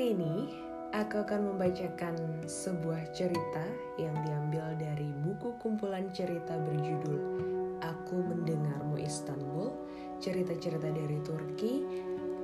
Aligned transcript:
Kali 0.00 0.16
ini 0.16 0.48
aku 0.96 1.20
akan 1.20 1.52
membacakan 1.52 2.16
sebuah 2.48 3.12
cerita 3.12 3.68
yang 4.00 4.16
diambil 4.24 4.72
dari 4.80 5.12
buku 5.12 5.60
kumpulan 5.60 6.08
cerita 6.08 6.56
berjudul 6.56 7.20
Aku 7.84 8.24
Mendengarmu 8.24 8.96
Istanbul, 8.96 9.76
cerita-cerita 10.16 10.88
dari 10.88 11.20
Turki, 11.20 11.84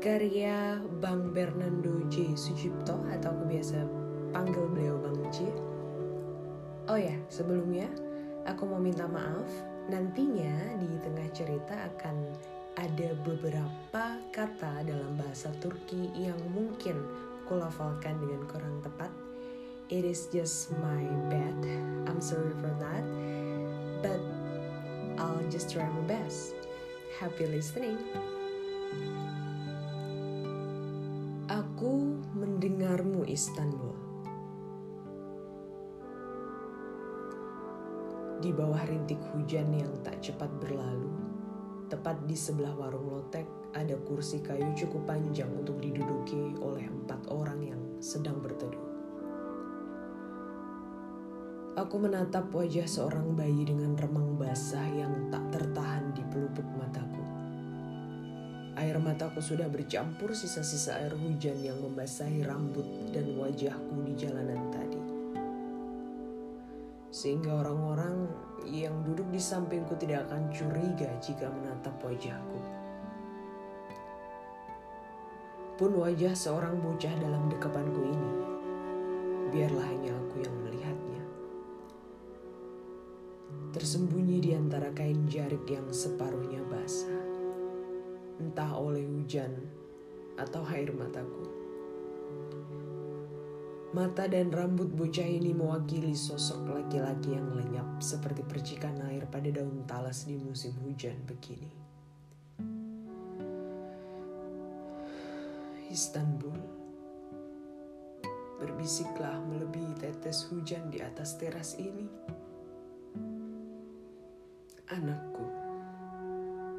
karya 0.04 0.76
Bang 1.00 1.32
Bernardo 1.32 2.04
J. 2.12 2.36
Sucipto 2.36 3.00
atau 3.08 3.32
aku 3.32 3.48
biasa 3.48 3.88
panggil 4.36 4.68
beliau 4.76 5.00
Bang 5.00 5.16
J. 5.32 5.48
Oh 6.92 7.00
ya, 7.00 7.16
sebelumnya 7.32 7.88
aku 8.44 8.68
mau 8.68 8.76
minta 8.76 9.08
maaf, 9.08 9.48
nantinya 9.88 10.76
di 10.76 10.92
tengah 11.00 11.28
cerita 11.32 11.88
akan 11.88 12.20
ada 12.76 13.16
beberapa 13.24 14.20
kata 14.28 14.84
dalam 14.84 15.16
bahasa 15.16 15.48
Turki 15.56 16.12
yang 16.12 16.36
mungkin 16.52 17.00
kulafalkan 17.46 18.18
dengan 18.18 18.42
kurang 18.50 18.82
tepat. 18.82 19.10
It 19.86 20.02
is 20.02 20.26
just 20.34 20.74
my 20.82 21.06
bad. 21.30 21.54
I'm 22.10 22.18
sorry 22.18 22.50
for 22.58 22.74
that. 22.82 23.06
But 24.02 24.18
I'll 25.16 25.46
just 25.46 25.70
try 25.70 25.86
my 25.86 26.04
best. 26.10 26.58
Happy 27.22 27.46
listening. 27.46 28.02
Aku 31.46 32.18
mendengarmu 32.34 33.22
Istanbul. 33.30 33.94
Di 38.42 38.50
bawah 38.52 38.82
rintik 38.84 39.22
hujan 39.32 39.70
yang 39.72 39.94
tak 40.04 40.20
cepat 40.20 40.50
berlalu, 40.60 41.26
Tepat 41.86 42.18
di 42.26 42.34
sebelah 42.34 42.74
warung 42.74 43.06
lotek 43.14 43.46
ada 43.70 43.94
kursi 44.02 44.42
kayu 44.42 44.74
cukup 44.74 45.06
panjang 45.06 45.46
untuk 45.54 45.78
diduduki 45.78 46.45
Aku 51.76 52.00
menatap 52.00 52.48
wajah 52.56 52.88
seorang 52.88 53.36
bayi 53.36 53.68
dengan 53.68 53.92
remang 54.00 54.40
basah 54.40 54.88
yang 54.96 55.28
tak 55.28 55.44
tertahan 55.52 56.08
di 56.16 56.24
pelupuk 56.32 56.64
mataku. 56.72 57.20
Air 58.80 58.96
mataku 58.96 59.44
sudah 59.44 59.68
bercampur 59.68 60.32
sisa-sisa 60.32 60.96
air 60.96 61.12
hujan 61.12 61.60
yang 61.60 61.76
membasahi 61.84 62.48
rambut 62.48 63.12
dan 63.12 63.36
wajahku 63.36 63.92
di 64.08 64.16
jalanan 64.16 64.72
tadi. 64.72 65.02
Sehingga 67.12 67.60
orang-orang 67.60 68.24
yang 68.64 68.96
duduk 69.04 69.28
di 69.28 69.36
sampingku 69.36 70.00
tidak 70.00 70.32
akan 70.32 70.48
curiga 70.48 71.12
jika 71.20 71.52
menatap 71.52 71.92
wajahku. 72.00 72.60
Pun 75.76 75.92
wajah 75.92 76.32
seorang 76.32 76.80
bocah 76.80 77.12
dalam 77.20 77.52
dekapanku 77.52 78.00
ini, 78.00 78.32
biarlah 79.52 79.84
hanya 79.92 80.16
aku 80.16 80.40
yang 80.40 80.56
melihatnya. 80.64 80.85
Tersembunyi 83.76 84.40
di 84.40 84.56
antara 84.56 84.88
kain 84.96 85.28
jarik 85.28 85.68
yang 85.68 85.84
separuhnya 85.92 86.64
basah, 86.64 87.28
entah 88.40 88.72
oleh 88.72 89.04
hujan 89.04 89.52
atau 90.40 90.64
air 90.72 90.96
mataku. 90.96 91.44
Mata 93.92 94.32
dan 94.32 94.48
rambut 94.48 94.88
bocah 94.96 95.28
ini 95.28 95.52
mewakili 95.52 96.16
sosok 96.16 96.72
laki-laki 96.72 97.36
yang 97.36 97.52
lenyap 97.52 98.00
seperti 98.00 98.40
percikan 98.48 98.96
air 99.12 99.28
pada 99.28 99.52
daun 99.52 99.84
talas 99.84 100.24
di 100.24 100.40
musim 100.40 100.72
hujan 100.80 101.20
begini. 101.28 101.68
Istanbul, 105.92 106.56
berbisiklah 108.56 109.36
melebihi 109.52 110.00
tetes 110.00 110.48
hujan 110.48 110.88
di 110.88 111.04
atas 111.04 111.36
teras 111.36 111.76
ini. 111.76 112.35
Anakku, 114.86 115.42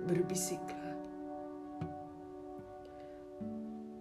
berbisiklah. 0.07 0.95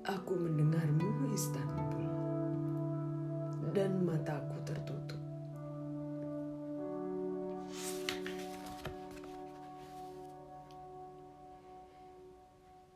Aku 0.07 0.39
mendengarmu, 0.39 1.35
Istanbul 1.35 1.87
dan 3.77 4.07
mataku 4.07 4.57
tertutup. 4.65 5.21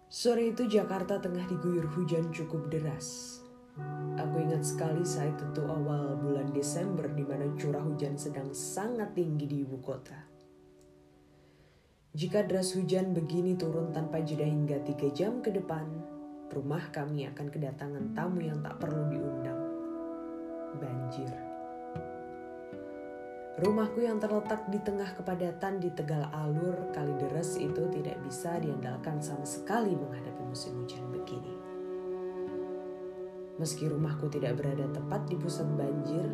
Sore 0.06 0.54
itu 0.54 0.70
Jakarta 0.70 1.18
tengah 1.18 1.44
diguyur 1.50 1.90
hujan 1.90 2.30
cukup 2.30 2.70
deras. 2.72 3.42
Aku 4.14 4.40
ingat 4.40 4.62
sekali 4.62 5.02
saat 5.02 5.36
itu 5.36 5.62
awal 5.66 6.16
bulan 6.22 6.54
Desember 6.54 7.10
di 7.10 7.26
mana 7.26 7.50
curah 7.58 7.82
hujan 7.82 8.14
sedang 8.14 8.54
sangat 8.54 9.12
tinggi 9.12 9.50
di 9.50 9.66
ibu 9.66 9.82
kota. 9.82 10.29
Jika 12.10 12.42
deras 12.42 12.74
hujan 12.74 13.14
begini 13.14 13.54
turun 13.54 13.94
tanpa 13.94 14.18
jeda 14.18 14.42
hingga 14.42 14.82
tiga 14.82 15.14
jam 15.14 15.38
ke 15.38 15.54
depan, 15.54 15.86
rumah 16.50 16.90
kami 16.90 17.30
akan 17.30 17.46
kedatangan 17.46 18.18
tamu 18.18 18.42
yang 18.42 18.58
tak 18.66 18.82
perlu 18.82 19.06
diundang 19.14 19.62
banjir. 20.82 21.30
Rumahku 23.62 24.02
yang 24.02 24.18
terletak 24.18 24.66
di 24.74 24.82
tengah 24.82 25.06
kepadatan 25.14 25.78
di 25.78 25.86
Tegal 25.94 26.26
Alur 26.34 26.90
Kalideres 26.90 27.54
itu 27.62 27.86
tidak 27.94 28.18
bisa 28.26 28.58
diandalkan 28.58 29.22
sama 29.22 29.46
sekali 29.46 29.94
menghadapi 29.94 30.42
musim 30.50 30.82
hujan 30.82 31.06
begini. 31.14 31.54
Meski 33.62 33.86
rumahku 33.86 34.26
tidak 34.26 34.58
berada 34.58 34.90
tepat 34.90 35.30
di 35.30 35.38
pusat 35.38 35.68
banjir, 35.78 36.26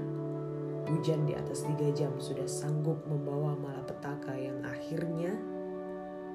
hujan 0.89 1.29
di 1.29 1.37
atas 1.37 1.69
tiga 1.69 1.93
jam 1.93 2.17
sudah 2.17 2.49
sanggup 2.49 3.05
membawa 3.05 3.53
malapetaka 3.61 4.33
yang 4.41 4.65
akhirnya 4.65 5.37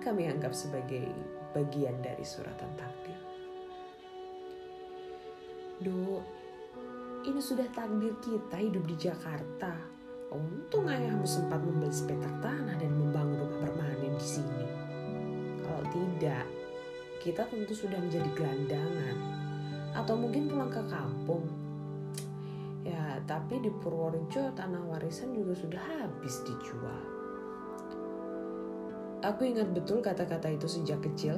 kami 0.02 0.26
anggap 0.26 0.52
sebagai 0.58 1.06
bagian 1.54 1.96
dari 2.02 2.26
suratan 2.26 2.74
takdir. 2.74 3.20
Duh, 5.82 6.22
ini 7.22 7.38
sudah 7.38 7.70
takdir 7.70 8.18
kita 8.18 8.58
hidup 8.58 8.82
di 8.90 8.98
Jakarta. 8.98 9.74
Untung 10.32 10.88
ayahmu 10.90 11.28
sempat 11.28 11.62
membeli 11.62 11.94
sepetak 11.94 12.34
tanah 12.42 12.80
dan 12.80 12.92
membangun 12.98 13.46
rumah 13.46 13.68
permanen 13.68 14.16
di 14.16 14.26
sini. 14.26 14.66
Kalau 15.62 15.84
tidak, 15.92 16.46
kita 17.20 17.44
tentu 17.52 17.74
sudah 17.76 18.00
menjadi 18.00 18.30
gelandangan. 18.34 19.18
Atau 19.92 20.16
mungkin 20.16 20.48
pulang 20.48 20.72
ke 20.72 20.82
kampung. 20.88 21.46
Ya, 22.82 23.20
tapi 23.28 23.60
di 23.62 23.70
Purworejo 23.70 24.56
tanah 24.56 24.82
warisan 24.88 25.36
juga 25.36 25.54
sudah 25.54 25.84
habis 25.84 26.42
dijual. 26.48 27.11
Aku 29.22 29.46
ingat 29.46 29.70
betul 29.70 30.02
kata-kata 30.02 30.50
itu 30.50 30.66
sejak 30.66 30.98
kecil 31.06 31.38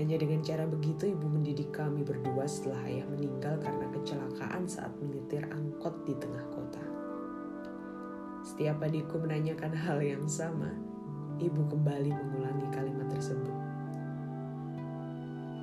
hanya 0.00 0.16
dengan 0.16 0.40
cara 0.40 0.64
begitu 0.64 1.12
ibu 1.12 1.28
mendidik 1.28 1.76
kami 1.76 2.00
berdua 2.00 2.48
setelah 2.48 2.80
ayah 2.88 3.04
meninggal 3.04 3.60
karena 3.60 3.84
kecelakaan 3.92 4.64
saat 4.64 4.88
menyetir 4.96 5.44
angkot 5.52 5.92
di 6.08 6.16
tengah 6.16 6.40
kota. 6.48 6.80
Setiap 8.48 8.80
adikku 8.80 9.20
menanyakan 9.20 9.76
hal 9.76 10.00
yang 10.00 10.24
sama, 10.24 10.72
ibu 11.36 11.68
kembali 11.68 12.16
mengulangi 12.16 12.66
kalimat 12.72 13.12
tersebut. 13.12 13.56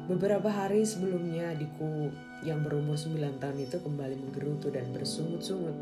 Beberapa 0.05 0.53
hari 0.53 0.85
sebelumnya 0.85 1.57
adikku 1.57 2.13
yang 2.45 2.61
berumur 2.61 2.93
9 2.93 3.41
tahun 3.41 3.57
itu 3.57 3.81
kembali 3.81 4.21
menggerutu 4.21 4.69
dan 4.69 4.93
bersungut-sungut 4.93 5.73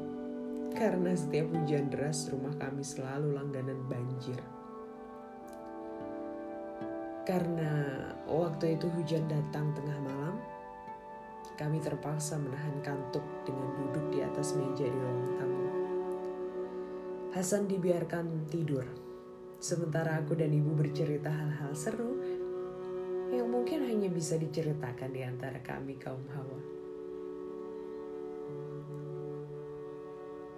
karena 0.79 1.11
setiap 1.11 1.51
hujan 1.51 1.91
deras 1.91 2.31
rumah 2.31 2.55
kami 2.55 2.87
selalu 2.87 3.35
langganan 3.35 3.83
banjir. 3.91 4.54
Karena 7.25 8.05
waktu 8.29 8.77
itu 8.77 8.85
hujan 8.93 9.25
datang 9.25 9.73
tengah 9.73 9.97
malam, 9.97 10.37
kami 11.57 11.81
terpaksa 11.81 12.37
menahan 12.37 12.77
kantuk 12.85 13.25
dengan 13.41 13.65
duduk 13.81 14.13
di 14.13 14.21
atas 14.21 14.53
meja 14.53 14.85
di 14.85 14.93
ruang 14.93 15.33
tamu. 15.33 15.65
Hasan 17.33 17.65
dibiarkan 17.65 18.45
tidur, 18.45 18.85
sementara 19.57 20.21
aku 20.21 20.37
dan 20.37 20.53
ibu 20.53 20.77
bercerita 20.77 21.33
hal-hal 21.33 21.73
seru 21.73 22.13
yang 23.33 23.49
mungkin 23.49 23.89
hanya 23.89 24.05
bisa 24.13 24.37
diceritakan 24.37 25.09
di 25.09 25.25
antara 25.25 25.57
kami 25.65 25.97
kaum 25.97 26.21
hawa. 26.29 26.61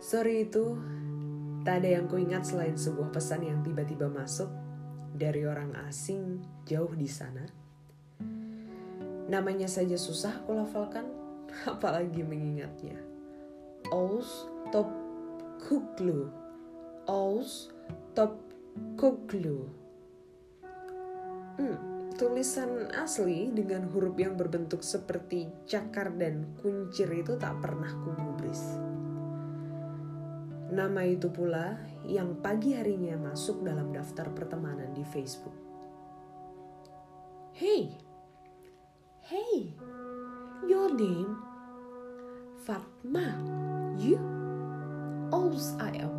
Sore 0.04 0.44
itu, 0.44 0.76
tak 1.64 1.80
ada 1.80 1.96
yang 1.96 2.12
kuingat 2.12 2.44
selain 2.44 2.76
sebuah 2.76 3.08
pesan 3.16 3.48
yang 3.48 3.64
tiba-tiba 3.64 4.12
masuk 4.12 4.67
dari 5.18 5.44
orang 5.44 5.74
asing 5.90 6.46
jauh 6.70 6.94
di 6.94 7.10
sana. 7.10 7.44
Namanya 9.28 9.68
saja 9.68 9.98
susah 9.98 10.46
aku 10.46 10.56
lafalkan, 10.56 11.10
apalagi 11.74 12.22
mengingatnya. 12.24 12.96
Aus 13.90 14.48
top 14.70 14.88
kuklu. 15.66 16.30
Aus 17.10 17.74
top 18.14 18.38
kuklu. 18.96 19.68
Hmm, 21.58 21.78
tulisan 22.14 22.94
asli 22.94 23.50
dengan 23.50 23.90
huruf 23.90 24.14
yang 24.22 24.38
berbentuk 24.38 24.86
seperti 24.86 25.50
cakar 25.66 26.14
dan 26.14 26.54
kuncir 26.62 27.10
itu 27.10 27.34
tak 27.42 27.58
pernah 27.60 27.90
kugubris. 28.06 28.62
Nama 30.68 31.02
itu 31.08 31.32
pula 31.32 31.80
yang 32.04 32.44
pagi 32.44 32.76
harinya 32.76 33.16
masuk 33.32 33.64
dalam 33.64 33.96
daftar 33.96 34.28
pertemanan 34.36 34.92
di 34.92 35.04
Facebook. 35.08 35.56
Hey, 37.56 37.96
hey, 39.26 39.72
your 40.68 40.92
name 40.92 41.40
Fatma, 42.68 43.32
you? 43.96 44.20
Alls 45.32 45.72
I 45.80 46.04
am. 46.04 46.12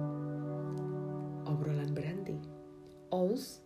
Obrolan 1.45 1.93
berhenti. 1.93 2.41
Alls? 3.13 3.61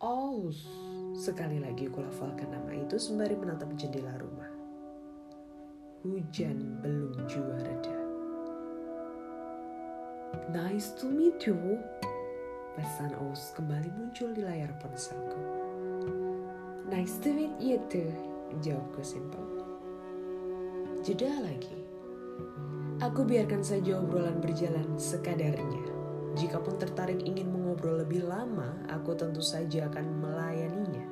Alls. 0.00 0.64
Sekali 1.12 1.60
lagi 1.60 1.92
kulafalkan 1.92 2.56
nama 2.56 2.72
itu 2.72 2.96
sembari 2.96 3.36
menatap 3.36 3.68
jendela 3.76 4.16
rumah. 4.16 4.48
Hujan 6.08 6.80
belum 6.80 7.28
jua 7.28 7.60
reda. 7.60 8.07
Nice 10.46 10.94
to 11.02 11.10
meet 11.10 11.42
you. 11.50 11.82
Pesan 12.78 13.10
Aus 13.18 13.50
kembali 13.58 13.90
muncul 13.98 14.30
di 14.30 14.46
layar 14.46 14.70
ponselku. 14.78 15.42
Nice 16.86 17.18
to 17.26 17.34
meet 17.34 17.58
you 17.58 17.82
too, 17.90 18.06
jawabku 18.62 19.02
simpel. 19.02 19.42
Jeda 21.02 21.42
lagi. 21.42 21.74
Aku 23.02 23.26
biarkan 23.26 23.66
saja 23.66 23.98
obrolan 23.98 24.38
berjalan 24.38 24.94
sekadarnya. 24.94 25.90
Jikapun 26.38 26.78
tertarik 26.78 27.18
ingin 27.26 27.50
mengobrol 27.50 28.06
lebih 28.06 28.22
lama, 28.22 28.78
aku 28.94 29.18
tentu 29.18 29.42
saja 29.42 29.90
akan 29.90 30.22
melayaninya. 30.22 31.02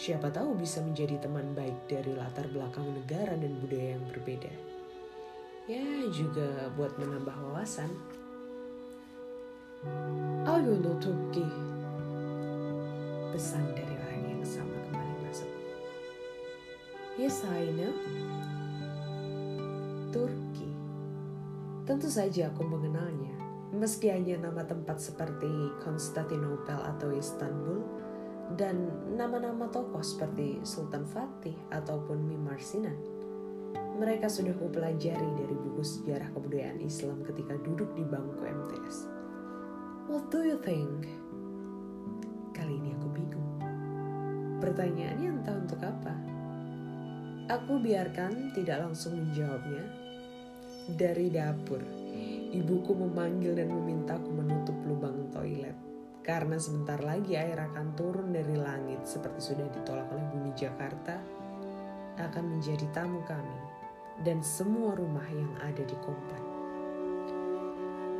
Siapa 0.00 0.32
tahu 0.32 0.56
bisa 0.56 0.80
menjadi 0.80 1.20
teman 1.20 1.52
baik 1.52 1.76
dari 1.84 2.16
latar 2.16 2.48
belakang 2.48 2.88
negara 2.88 3.36
dan 3.36 3.52
budaya 3.60 4.00
yang 4.00 4.04
berbeda. 4.08 4.52
Ya, 5.68 5.84
juga 6.08 6.72
buat 6.74 6.96
menambah 6.96 7.36
wawasan. 7.46 7.92
Ayo 9.80 10.76
lo 10.76 10.92
Turki. 11.00 11.40
Pesan 13.32 13.64
dari 13.72 13.96
orang 13.96 14.22
yang 14.28 14.44
sama 14.44 14.76
kembali 14.84 15.14
masuk. 15.24 15.50
Know. 17.16 17.94
Turki. 20.12 20.68
Tentu 21.88 22.12
saja 22.12 22.52
aku 22.52 22.60
mengenalnya. 22.60 23.32
Meski 23.72 24.12
hanya 24.12 24.36
nama 24.36 24.68
tempat 24.68 25.00
seperti 25.00 25.48
Konstantinopel 25.80 26.76
atau 26.76 27.16
Istanbul 27.16 27.80
dan 28.60 28.84
nama-nama 29.16 29.64
tokoh 29.72 30.04
seperti 30.04 30.60
Sultan 30.60 31.08
Fatih 31.08 31.56
ataupun 31.72 32.20
Mimar 32.20 32.60
Sinan. 32.60 33.00
Mereka 33.96 34.28
sudah 34.28 34.52
kupelajari 34.60 35.30
dari 35.40 35.56
buku 35.56 35.80
sejarah 35.80 36.28
kebudayaan 36.36 36.84
Islam 36.84 37.24
ketika 37.24 37.56
duduk 37.64 37.88
di 37.96 38.04
bangku 38.04 38.44
MTS. 38.44 39.09
What 40.10 40.26
do 40.26 40.42
you 40.42 40.58
think? 40.58 41.06
Kali 42.50 42.82
ini 42.82 42.98
aku 42.98 43.14
bingung. 43.14 43.62
Pertanyaannya 44.58 45.38
entah 45.38 45.54
untuk 45.54 45.78
apa. 45.86 46.14
Aku 47.46 47.78
biarkan 47.78 48.50
tidak 48.50 48.82
langsung 48.82 49.14
menjawabnya. 49.14 49.86
Dari 50.98 51.30
dapur, 51.30 51.78
ibuku 52.50 52.90
memanggil 52.90 53.54
dan 53.54 53.70
memintaku 53.70 54.34
menutup 54.34 54.74
lubang 54.82 55.30
toilet. 55.30 55.78
Karena 56.26 56.58
sebentar 56.58 56.98
lagi 56.98 57.38
air 57.38 57.62
akan 57.70 57.94
turun 57.94 58.34
dari 58.34 58.58
langit 58.58 59.06
seperti 59.06 59.54
sudah 59.54 59.70
ditolak 59.70 60.10
oleh 60.10 60.26
bumi 60.34 60.50
Jakarta, 60.58 61.22
akan 62.18 62.58
menjadi 62.58 62.90
tamu 62.90 63.22
kami 63.30 63.58
dan 64.26 64.42
semua 64.42 64.90
rumah 64.98 65.30
yang 65.30 65.54
ada 65.62 65.86
di 65.86 65.94
komplek. 66.02 66.49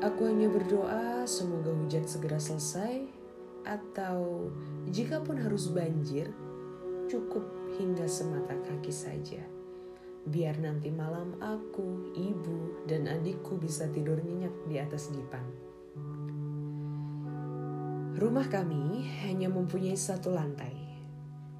Aku 0.00 0.25
hanya 0.25 0.49
berdoa 0.49 1.29
semoga 1.29 1.76
hujan 1.76 2.08
segera 2.08 2.41
selesai 2.41 3.05
atau 3.69 4.49
jika 4.88 5.20
pun 5.20 5.37
harus 5.37 5.69
banjir, 5.69 6.32
cukup 7.05 7.44
hingga 7.76 8.08
semata 8.08 8.56
kaki 8.64 8.88
saja. 8.88 9.44
Biar 10.25 10.56
nanti 10.56 10.88
malam 10.88 11.37
aku, 11.44 12.17
ibu, 12.17 12.88
dan 12.88 13.12
adikku 13.12 13.61
bisa 13.61 13.93
tidur 13.93 14.17
nyenyak 14.25 14.56
di 14.73 14.81
atas 14.81 15.12
dipan. 15.12 15.44
Rumah 18.17 18.49
kami 18.49 19.05
hanya 19.29 19.52
mempunyai 19.52 20.00
satu 20.00 20.32
lantai. 20.32 20.81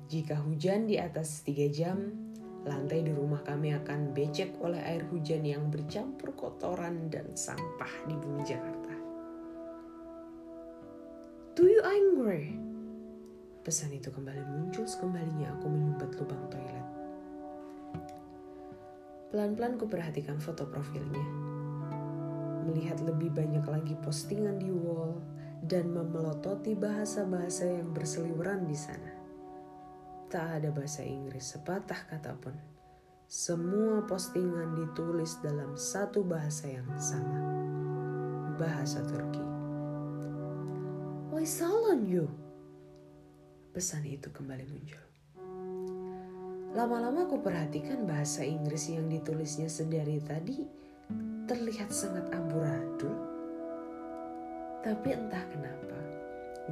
Jika 0.09 0.41
hujan 0.41 0.89
di 0.89 0.97
atas 0.97 1.45
tiga 1.45 1.69
jam, 1.69 2.30
lantai 2.65 3.01
di 3.01 3.13
rumah 3.13 3.41
kami 3.41 3.73
akan 3.73 4.13
becek 4.13 4.61
oleh 4.61 4.81
air 4.85 5.09
hujan 5.09 5.41
yang 5.41 5.73
bercampur 5.73 6.37
kotoran 6.37 7.09
dan 7.09 7.33
sampah 7.33 7.93
di 8.05 8.13
bumi 8.13 8.43
Jakarta. 8.45 8.95
Do 11.57 11.65
you 11.69 11.81
angry? 11.81 12.57
Pesan 13.61 13.93
itu 13.93 14.09
kembali 14.09 14.41
muncul 14.45 14.89
sekembalinya 14.89 15.53
aku 15.57 15.69
menyumbat 15.69 16.11
lubang 16.17 16.45
toilet. 16.49 16.89
Pelan-pelan 19.31 19.77
ku 19.77 19.85
perhatikan 19.85 20.41
foto 20.41 20.65
profilnya. 20.67 21.27
Melihat 22.65 22.99
lebih 23.05 23.31
banyak 23.31 23.65
lagi 23.69 23.95
postingan 24.01 24.59
di 24.59 24.73
wall 24.73 25.21
dan 25.65 25.93
memelototi 25.93 26.73
bahasa-bahasa 26.75 27.69
yang 27.69 27.93
berseliweran 27.93 28.65
di 28.65 28.77
sana. 28.77 29.20
Tak 30.31 30.63
ada 30.63 30.71
bahasa 30.71 31.03
Inggris 31.03 31.43
sepatah 31.43 32.07
kata 32.07 32.39
pun. 32.39 32.55
Semua 33.27 34.07
postingan 34.07 34.79
ditulis 34.79 35.43
dalam 35.43 35.75
satu 35.75 36.23
bahasa 36.23 36.71
yang 36.71 36.87
sama. 37.03 37.43
Bahasa 38.55 39.03
Turki. 39.11 39.43
Why 41.35 41.43
salan 41.43 42.07
you? 42.07 42.31
Pesan 43.75 44.07
itu 44.07 44.31
kembali 44.31 44.71
muncul. 44.71 45.03
Lama-lama 46.79 47.27
aku 47.27 47.43
perhatikan 47.43 48.07
bahasa 48.07 48.47
Inggris 48.47 48.87
yang 48.87 49.11
ditulisnya 49.11 49.67
sedari 49.67 50.23
tadi 50.23 50.63
terlihat 51.51 51.91
sangat 51.91 52.31
amburadul. 52.31 53.19
Tapi 54.87 55.09
entah 55.11 55.43
kenapa, 55.51 55.99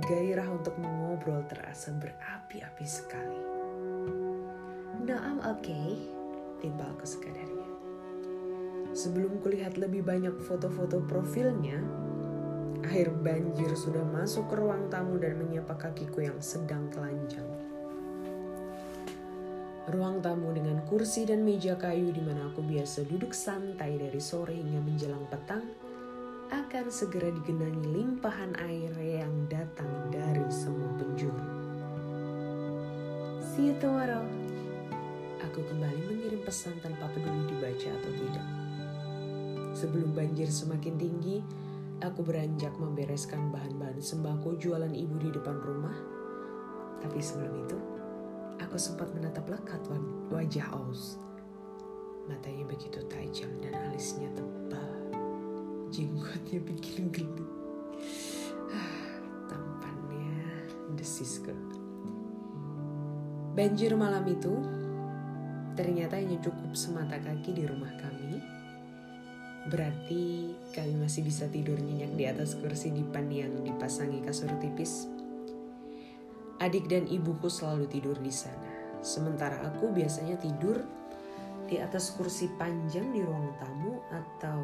gairah 0.07 0.47
untuk 0.47 0.79
mengobrol 0.79 1.43
terasa 1.51 1.91
berapi-api 1.99 2.87
sekali. 2.87 3.58
No, 5.09 5.17
I'm 5.25 5.41
okay, 5.41 5.97
timbalku 6.61 7.09
sekadarnya. 7.09 7.65
Sebelum 8.93 9.41
kulihat 9.41 9.81
lebih 9.81 10.05
banyak 10.05 10.37
foto-foto 10.45 11.01
profilnya, 11.01 11.81
air 12.93 13.09
banjir 13.09 13.73
sudah 13.73 14.05
masuk 14.05 14.53
ke 14.53 14.61
ruang 14.61 14.93
tamu 14.93 15.17
dan 15.17 15.41
menyapa 15.41 15.81
kakiku 15.81 16.29
yang 16.29 16.37
sedang 16.45 16.93
telanjang. 16.93 17.49
Ruang 19.89 20.21
tamu 20.21 20.53
dengan 20.53 20.85
kursi 20.85 21.25
dan 21.25 21.41
meja 21.41 21.81
kayu 21.81 22.13
di 22.13 22.21
mana 22.21 22.53
aku 22.53 22.61
biasa 22.61 23.09
duduk 23.09 23.33
santai 23.33 23.97
dari 23.97 24.21
sore 24.21 24.61
hingga 24.61 24.85
menjelang 24.85 25.25
petang 25.33 25.65
akan 26.53 26.93
segera 26.93 27.33
digenangi 27.33 27.97
limpahan 27.97 28.61
air 28.61 28.93
yang 29.01 29.33
datang 29.49 30.13
dari 30.13 30.45
semua 30.53 30.93
penjuru. 31.01 31.45
See 33.57 33.73
you 33.73 33.77
tomorrow. 33.81 34.49
Aku 35.49 35.65
kembali 35.65 36.13
mengirim 36.13 36.45
pesan 36.45 36.77
tanpa 36.85 37.09
peduli 37.09 37.49
dibaca 37.49 37.89
atau 37.89 38.13
tidak. 38.13 38.47
Sebelum 39.73 40.13
banjir 40.13 40.45
semakin 40.45 41.01
tinggi, 41.01 41.41
aku 42.05 42.21
beranjak 42.21 42.77
membereskan 42.77 43.49
bahan-bahan 43.49 43.97
sembako 43.97 44.61
jualan 44.61 44.93
ibu 44.93 45.17
di 45.17 45.33
depan 45.33 45.57
rumah. 45.57 45.97
Tapi 47.01 47.17
sebelum 47.25 47.65
itu, 47.65 47.79
aku 48.61 48.77
sempat 48.77 49.09
menatap 49.17 49.49
lekat 49.49 49.81
wajah 50.29 50.69
Aus. 50.69 51.17
Matanya 52.29 52.69
begitu 52.69 53.01
tajam 53.09 53.49
dan 53.65 53.73
alisnya 53.89 54.29
tebal. 54.37 54.93
Jenggotnya 55.89 56.61
bikin 56.61 57.09
gelit. 57.09 57.49
Tampannya 59.49 60.69
desisku. 60.93 61.57
Banjir 63.57 63.97
malam 63.97 64.29
itu 64.29 64.78
ternyata 65.79 66.19
hanya 66.19 66.43
cukup 66.43 66.75
semata 66.75 67.23
kaki 67.23 67.55
di 67.55 67.63
rumah 67.63 67.95
kami. 68.03 68.43
Berarti 69.71 70.51
kami 70.75 70.99
masih 70.99 71.23
bisa 71.23 71.47
tidur 71.47 71.79
nyenyak 71.79 72.19
di 72.19 72.27
atas 72.27 72.59
kursi 72.59 72.91
dipan 72.91 73.31
yang 73.31 73.63
dipasangi 73.63 74.19
kasur 74.27 74.51
tipis. 74.59 75.07
Adik 76.59 76.91
dan 76.91 77.07
ibuku 77.07 77.47
selalu 77.47 77.87
tidur 77.87 78.19
di 78.19 78.35
sana. 78.35 78.99
Sementara 78.99 79.63
aku 79.71 79.95
biasanya 79.95 80.35
tidur 80.43 80.83
di 81.71 81.79
atas 81.79 82.11
kursi 82.19 82.51
panjang 82.59 83.15
di 83.15 83.23
ruang 83.23 83.55
tamu 83.63 84.03
atau 84.11 84.59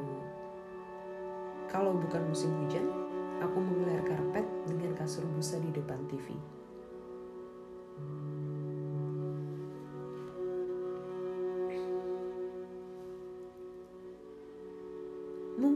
kalau 1.70 1.94
bukan 1.94 2.22
musim 2.26 2.50
hujan, 2.66 2.90
aku 3.38 3.62
menggelar 3.62 4.02
karpet 4.02 4.46
dengan 4.66 4.98
kasur 4.98 5.22
busa 5.30 5.62
di 5.62 5.70
depan 5.70 6.02
TV. 6.10 6.34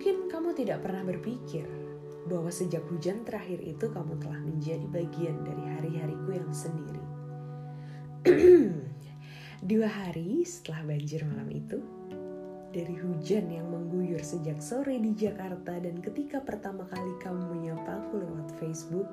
Kamu 0.02 0.54
tidak 0.54 0.86
pernah 0.86 1.02
berpikir 1.02 1.66
bahwa 2.28 2.52
sejak 2.52 2.84
hujan 2.92 3.24
terakhir 3.24 3.58
itu 3.64 3.88
kamu 3.88 4.20
telah 4.20 4.38
menjadi 4.38 4.86
bagian 4.86 5.42
dari 5.42 5.64
hari-hariku 5.64 6.30
yang 6.30 6.52
sendiri. 6.52 7.04
Dua 9.68 9.88
hari 9.90 10.46
setelah 10.46 10.94
banjir 10.94 11.26
malam 11.26 11.50
itu, 11.50 11.78
dari 12.70 12.94
hujan 13.00 13.50
yang 13.50 13.66
mengguyur 13.72 14.20
sejak 14.20 14.60
sore 14.62 15.00
di 15.00 15.16
Jakarta 15.16 15.80
dan 15.80 15.98
ketika 15.98 16.44
pertama 16.44 16.86
kali 16.86 17.16
kamu 17.18 17.58
menyapa 17.58 18.04
aku 18.06 18.22
lewat 18.22 18.54
Facebook, 18.60 19.08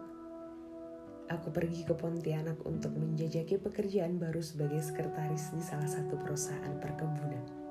aku 1.32 1.50
pergi 1.50 1.88
ke 1.88 1.98
Pontianak 1.98 2.62
untuk 2.68 2.94
menjajaki 2.94 3.58
pekerjaan 3.58 4.22
baru 4.22 4.44
sebagai 4.44 4.84
sekretaris 4.84 5.56
di 5.56 5.64
salah 5.64 5.90
satu 5.90 6.20
perusahaan 6.20 6.78
perkebunan. 6.78 7.65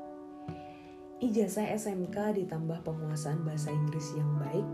Ijazah 1.23 1.71
SMK 1.79 2.43
ditambah 2.43 2.83
penguasaan 2.83 3.47
bahasa 3.47 3.71
Inggris 3.71 4.11
yang 4.19 4.35
baik 4.43 4.67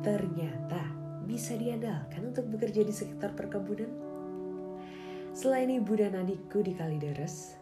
ternyata 0.00 0.80
bisa 1.28 1.60
diandalkan 1.60 2.32
untuk 2.32 2.48
bekerja 2.48 2.88
di 2.88 2.94
sekitar 2.94 3.36
perkebunan. 3.36 3.92
Selain 5.36 5.68
ibu 5.68 5.92
dan 5.92 6.16
adikku 6.16 6.64
di 6.64 6.72
Kalideres, 6.72 7.52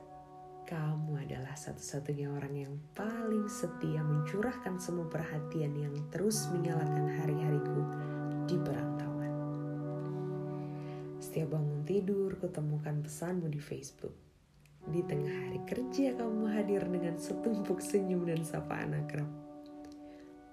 kamu 0.70 1.18
adalah 1.26 1.58
satu-satunya 1.58 2.30
orang 2.30 2.54
yang 2.54 2.74
paling 2.94 3.50
setia 3.50 4.06
mencurahkan 4.06 4.78
semua 4.78 5.10
perhatian 5.10 5.74
yang 5.74 5.94
terus 6.14 6.46
menyalakan 6.54 7.10
hari-hariku 7.10 7.80
di 8.46 8.56
perantauan. 8.62 9.34
Setiap 11.18 11.58
bangun 11.58 11.82
tidur, 11.82 12.38
kutemukan 12.38 13.02
pesanmu 13.02 13.50
di 13.50 13.58
Facebook. 13.58 14.25
Di 14.86 15.02
tengah 15.02 15.34
hari 15.50 15.60
kerja, 15.66 16.14
kamu 16.14 16.46
hadir 16.54 16.86
dengan 16.86 17.18
setumpuk 17.18 17.82
senyum 17.82 18.22
dan 18.22 18.46
sapaan 18.46 18.94
akrab. 18.94 19.26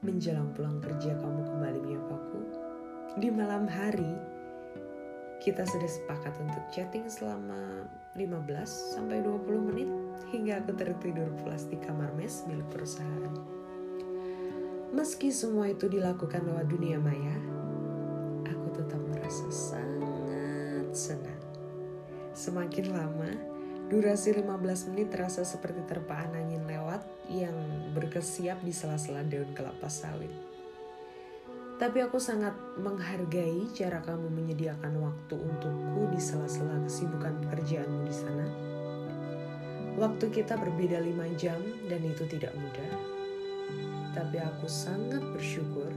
Menjelang 0.01 0.49
pulang 0.57 0.81
kerja, 0.81 1.13
kamu 1.21 1.41
kembali 1.45 1.79
menyapaku. 1.85 2.41
Di 3.21 3.29
malam 3.29 3.69
hari, 3.69 4.09
kita 5.37 5.61
sudah 5.69 5.85
sepakat 5.85 6.33
untuk 6.41 6.65
chatting 6.73 7.05
selama 7.05 7.85
15 8.17 8.97
sampai 8.97 9.21
20 9.21 9.69
menit 9.69 9.89
hingga 10.33 10.65
aku 10.65 10.81
tertidur 10.81 11.29
pulas 11.45 11.69
di 11.69 11.77
kamar 11.77 12.09
mes 12.17 12.41
milik 12.49 12.65
perusahaan. 12.73 13.37
Meski 14.97 15.29
semua 15.29 15.69
itu 15.69 15.85
dilakukan 15.85 16.41
lewat 16.41 16.73
dunia 16.73 16.97
maya, 16.97 17.37
aku 18.49 18.81
tetap 18.81 19.01
merasa 19.13 19.45
sangat 19.53 20.89
senang. 20.89 21.43
Semakin 22.33 22.85
lama, 22.89 23.52
durasi 23.93 24.33
15 24.33 24.89
menit 24.89 25.13
terasa 25.13 25.45
seperti 25.45 25.85
terpaan 25.85 26.33
angin 26.33 26.65
lewat 26.65 27.05
yang 27.29 27.53
berkesiap 27.93 28.57
di 28.65 28.73
sela-sela 28.73 29.21
daun 29.21 29.53
kelapa 29.53 29.85
sawit. 29.85 30.33
Tapi 31.77 32.01
aku 32.01 32.17
sangat 32.17 32.57
menghargai 32.81 33.69
cara 33.77 34.01
kamu 34.01 34.33
menyediakan 34.33 34.97
waktu 34.97 35.35
untukku 35.38 36.09
di 36.09 36.17
sela-sela 36.17 36.81
kesibukan 36.89 37.38
pekerjaanmu 37.45 38.01
di 38.09 38.15
sana. 38.15 38.45
Waktu 39.93 40.25
kita 40.33 40.57
berbeda 40.57 40.97
lima 40.97 41.29
jam 41.38 41.62
dan 41.85 42.01
itu 42.01 42.25
tidak 42.25 42.57
mudah. 42.57 42.93
Tapi 44.17 44.41
aku 44.41 44.65
sangat 44.65 45.21
bersyukur 45.38 45.93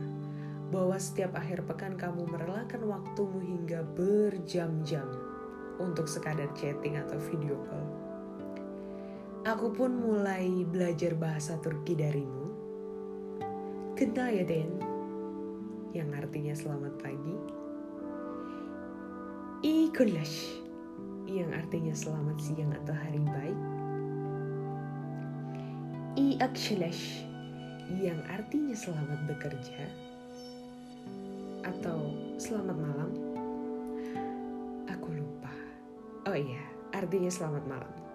bahwa 0.69 1.01
setiap 1.01 1.33
akhir 1.33 1.65
pekan 1.65 1.97
kamu 1.97 2.29
merelakan 2.29 2.93
waktumu 2.93 3.41
hingga 3.41 3.89
berjam-jam 3.97 5.09
untuk 5.79 6.09
sekadar 6.09 6.49
chatting 6.57 6.97
atau 6.97 7.17
video 7.29 7.57
call. 7.69 7.86
Aku 9.47 9.71
pun 9.71 9.95
mulai 10.03 10.67
belajar 10.67 11.15
bahasa 11.15 11.55
Turki 11.63 11.95
darimu. 11.95 12.51
Kedai 13.95 14.43
Den, 14.43 14.75
yang 15.95 16.11
artinya 16.19 16.51
selamat 16.51 16.99
pagi. 16.99 17.37
I 19.63 19.87
Kulash 19.95 20.59
yang 21.31 21.55
artinya 21.55 21.95
selamat 21.95 22.43
siang 22.43 22.75
atau 22.75 22.91
hari 22.91 23.23
baik. 23.23 23.61
I 26.19 26.43
Akshalash 26.43 27.23
yang 28.03 28.19
artinya 28.27 28.75
selamat 28.75 29.31
bekerja 29.31 29.87
atau 31.63 32.11
selamat 32.43 32.75
malam. 32.83 33.11
Aku 34.91 35.15
lupa. 35.15 35.55
Oh 36.27 36.35
iya, 36.35 36.67
artinya 36.91 37.31
selamat 37.31 37.63
malam. 37.71 38.06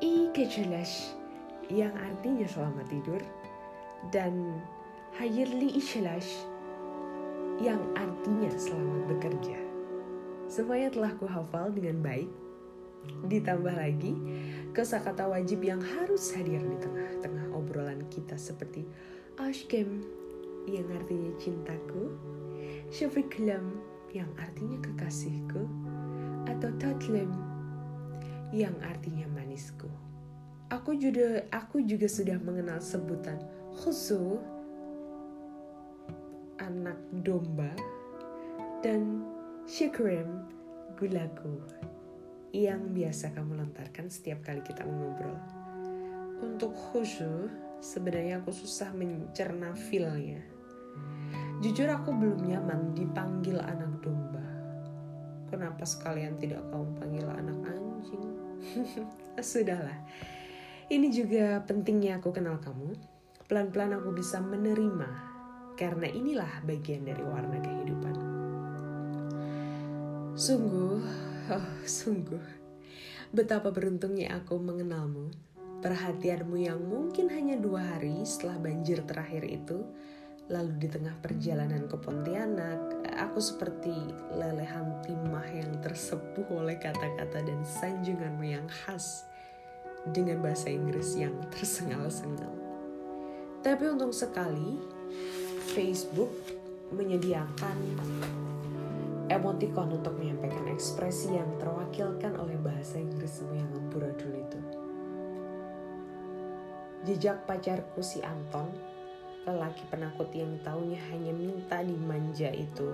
I 0.00 0.32
Kechalash 0.32 1.12
yang 1.68 1.92
artinya 1.92 2.48
selamat 2.48 2.88
tidur 2.88 3.20
dan 4.08 4.56
Hayirli 5.20 5.76
Ishalash 5.76 6.48
yang 7.60 7.84
artinya 7.92 8.48
selamat 8.56 9.12
bekerja. 9.12 9.60
Semuanya 10.48 10.88
telah 10.88 11.12
kuhafal 11.20 11.68
dengan 11.76 12.00
baik. 12.00 12.32
Ditambah 13.28 13.76
lagi, 13.76 14.16
kosakata 14.72 15.28
wajib 15.28 15.60
yang 15.68 15.84
harus 15.84 16.32
hadir 16.32 16.64
di 16.64 16.80
tengah-tengah 16.80 17.52
obrolan 17.52 18.00
kita 18.08 18.40
seperti 18.40 18.88
Ashkem 19.36 20.00
yang 20.64 20.88
artinya 20.96 21.28
cintaku, 21.36 22.08
Shafiklam 22.88 23.76
yang 24.16 24.32
artinya 24.40 24.80
kekasihku, 24.80 25.68
atau 26.48 26.72
Tatlem 26.80 27.28
yang 28.50 28.74
artinya 28.82 29.29
Aku 30.70 30.94
juga 30.94 31.42
aku 31.50 31.82
juga 31.82 32.06
sudah 32.06 32.38
mengenal 32.38 32.78
sebutan 32.78 33.42
khusu 33.74 34.38
anak 36.62 36.94
domba 37.26 37.74
dan 38.78 39.26
syukurim 39.66 40.46
gulaku 40.94 41.58
yang 42.54 42.94
biasa 42.94 43.34
kamu 43.34 43.58
lontarkan 43.58 44.06
setiap 44.06 44.46
kali 44.46 44.62
kita 44.62 44.86
mengobrol. 44.86 45.36
Untuk 46.40 46.72
khusu, 46.72 47.50
sebenarnya 47.84 48.38
aku 48.38 48.54
susah 48.54 48.94
mencerna 48.96 49.74
feelnya. 49.74 50.42
Jujur 51.60 51.92
aku 51.92 52.14
belum 52.14 52.46
nyaman 52.46 52.96
dipanggil 52.96 53.60
anak 53.60 54.00
domba. 54.00 54.42
Kenapa 55.52 55.82
sekalian 55.82 56.38
tidak 56.38 56.62
kamu 56.72 56.88
panggil 56.96 57.26
anak 57.28 57.58
anjing? 57.68 58.39
Sudahlah. 59.40 59.98
Ini 60.90 61.06
juga 61.14 61.62
pentingnya 61.62 62.18
aku 62.18 62.34
kenal 62.34 62.58
kamu. 62.58 62.94
Pelan-pelan 63.46 63.98
aku 63.98 64.14
bisa 64.14 64.38
menerima 64.38 65.10
karena 65.78 66.06
inilah 66.12 66.52
bagian 66.66 67.06
dari 67.08 67.24
warna 67.24 67.56
kehidupan. 67.56 68.16
Sungguh, 70.36 71.00
oh, 71.50 71.68
sungguh, 71.82 72.44
betapa 73.34 73.72
beruntungnya 73.72 74.40
aku 74.40 74.60
mengenalmu. 74.60 75.32
Perhatianmu 75.80 76.60
yang 76.60 76.80
mungkin 76.84 77.32
hanya 77.32 77.56
dua 77.56 77.96
hari 77.96 78.20
setelah 78.28 78.60
banjir 78.60 79.00
terakhir 79.08 79.48
itu, 79.48 79.80
lalu 80.50 80.82
di 80.82 80.88
tengah 80.90 81.14
perjalanan 81.22 81.86
ke 81.86 81.94
Pontianak, 81.94 83.06
aku 83.14 83.38
seperti 83.38 83.94
lelehan 84.34 84.98
timah 85.06 85.46
yang 85.46 85.78
tersepuh 85.78 86.42
oleh 86.50 86.74
kata-kata 86.74 87.46
dan 87.46 87.62
sanjunganmu 87.62 88.44
yang 88.50 88.66
khas 88.66 89.30
dengan 90.10 90.42
bahasa 90.42 90.74
Inggris 90.74 91.14
yang 91.14 91.38
tersengal-sengal. 91.54 92.50
Tapi 93.62 93.84
untuk 93.94 94.10
sekali, 94.10 94.82
Facebook 95.70 96.34
menyediakan 96.90 97.78
emoticon 99.30 100.02
untuk 100.02 100.18
menyampaikan 100.18 100.66
ekspresi 100.66 101.38
yang 101.38 101.46
terwakilkan 101.62 102.34
oleh 102.34 102.58
bahasa 102.58 102.98
Inggrismu 102.98 103.54
yang 103.54 103.70
amburadul 103.70 104.34
itu. 104.34 104.60
Jejak 107.06 107.46
pacarku 107.46 108.02
si 108.02 108.18
Anton, 108.26 108.89
lelaki 109.50 109.82
penakut 109.90 110.30
yang 110.30 110.54
taunya 110.62 111.02
hanya 111.10 111.34
minta 111.34 111.82
dimanja 111.82 112.54
itu, 112.54 112.90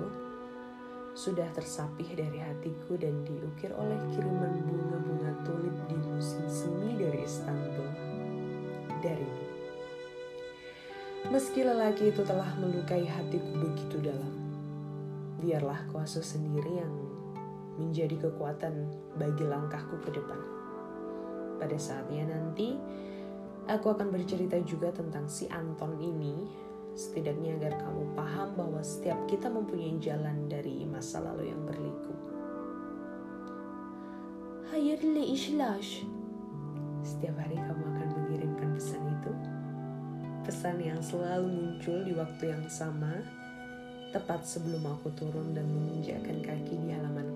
sudah 1.17 1.49
tersapih 1.57 2.09
dari 2.13 2.41
hatiku 2.41 2.97
dan 3.01 3.25
diukir 3.25 3.73
oleh 3.77 3.97
kiriman 4.13 4.61
bunga-bunga 4.65 5.33
tulip 5.45 5.77
di 5.89 5.97
musim 6.01 6.45
semi 6.49 6.97
dari 6.97 7.25
Istanbul. 7.25 7.89
Darimu. 9.05 9.45
Meski 11.33 11.61
lelaki 11.67 12.15
itu 12.15 12.23
telah 12.23 12.49
melukai 12.61 13.03
hatiku 13.03 13.51
begitu 13.61 13.99
dalam, 13.99 14.35
biarlah 15.43 15.85
kuasa 15.91 16.23
sendiri 16.23 16.81
yang 16.81 16.95
menjadi 17.77 18.17
kekuatan 18.29 18.89
bagi 19.21 19.45
langkahku 19.45 20.01
ke 20.07 20.17
depan. 20.17 20.41
Pada 21.57 21.77
saatnya 21.81 22.29
nanti, 22.29 22.77
aku 23.67 23.93
akan 23.95 24.15
bercerita 24.15 24.59
juga 24.63 24.95
tentang 24.95 25.27
si 25.27 25.51
Anton 25.51 25.99
ini, 25.99 26.47
setidaknya 26.95 27.59
agar 27.59 27.83
kamu 27.83 28.03
paham 28.15 28.49
bahwa 28.55 28.81
setiap 28.81 29.19
kita 29.27 29.51
mempunyai 29.51 29.99
jalan 29.99 30.47
dari 30.47 30.87
masa 30.87 31.21
lalu 31.21 31.51
yang 31.51 31.63
berliku. 31.67 32.15
Hayırlı 34.71 35.23
işler. 35.31 35.85
Setiap 37.07 37.39
hari 37.39 37.55
kamu 37.55 37.83
akan 37.87 38.09
mengirimkan 38.19 38.71
pesan 38.75 39.03
itu 39.15 39.33
pesan 40.47 40.79
yang 40.79 41.03
selalu 41.03 41.51
muncul 41.51 42.07
di 42.07 42.15
waktu 42.15 42.55
yang 42.55 42.67
sama, 42.71 43.19
tepat 44.15 44.47
sebelum 44.47 44.87
aku 44.87 45.11
turun 45.19 45.55
dan 45.59 45.67
menginjakkan 45.67 46.39
kaki 46.39 46.79
di 46.87 46.95
halaman. 46.95 47.36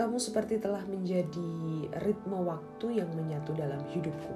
Kamu 0.00 0.16
seperti 0.16 0.56
telah 0.56 0.80
menjadi 0.88 1.52
ritme 2.00 2.40
waktu 2.40 3.04
yang 3.04 3.12
menyatu 3.12 3.52
dalam 3.52 3.84
hidupku. 3.92 4.32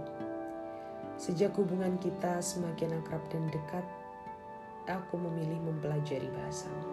Sejak 1.17 1.57
hubungan 1.57 1.97
kita 2.05 2.45
semakin 2.45 3.01
akrab 3.01 3.25
dan 3.33 3.49
dekat, 3.49 3.81
aku 4.85 5.17
memilih 5.17 5.57
mempelajari 5.65 6.29
bahasamu. 6.29 6.85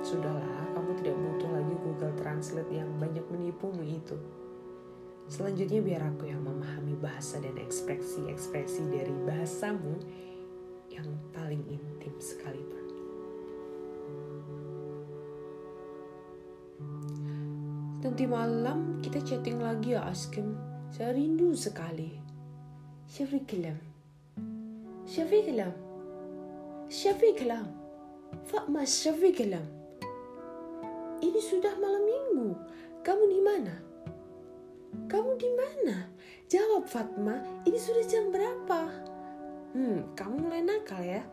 Sudahlah, 0.00 0.64
kamu 0.72 0.96
tidak 1.04 1.12
butuh 1.12 1.50
lagi 1.52 1.74
Google 1.84 2.14
Translate 2.16 2.72
yang 2.72 2.88
banyak 2.96 3.28
menipumu 3.28 3.84
itu. 3.84 4.16
Selanjutnya 5.28 5.84
biar 5.84 6.08
aku 6.08 6.24
yang 6.24 6.40
memahami 6.40 6.96
bahasa 6.96 7.36
dan 7.36 7.60
ekspresi-ekspresi 7.60 8.88
dari 8.88 9.12
bahasamu 9.28 10.00
yang 10.88 11.08
paling 11.36 11.60
intim 11.68 12.16
sekalipun. 12.16 12.83
Nanti 18.04 18.28
malam 18.28 19.00
kita 19.00 19.24
chatting 19.24 19.64
lagi 19.64 19.96
ya 19.96 20.04
Askem. 20.04 20.52
Saya 20.92 21.16
rindu 21.16 21.56
sekali. 21.56 22.12
Kelam. 25.48 25.72
Syafi 26.92 27.32
kelam. 27.32 27.64
Fatma 28.44 28.84
Syafi 28.84 29.32
kelam. 29.32 29.64
Ini 31.24 31.40
sudah 31.40 31.72
malam 31.80 32.04
minggu. 32.04 32.48
Kamu 33.00 33.24
di 33.24 33.40
mana? 33.40 33.74
Kamu 35.08 35.40
di 35.40 35.50
mana? 35.56 36.04
Jawab 36.52 36.84
Fatma, 36.84 37.40
ini 37.64 37.80
sudah 37.80 38.04
jam 38.04 38.28
berapa? 38.28 38.84
Hmm, 39.72 40.12
kamu 40.12 40.44
mulai 40.44 40.60
nakal 40.60 41.00
ya. 41.00 41.24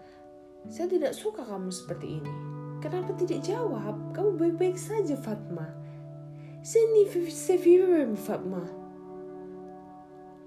Saya 0.71 0.87
tidak 0.87 1.19
suka 1.19 1.43
kamu 1.43 1.67
seperti 1.67 2.23
ini. 2.23 2.33
Kenapa 2.79 3.11
tidak 3.19 3.43
jawab? 3.43 3.99
Kamu 4.15 4.39
baik-baik 4.39 4.79
saja 4.79 5.19
Fatma. 5.19 5.90
Sini 6.61 7.09
sevirum 7.25 8.13
Fatma. 8.13 8.61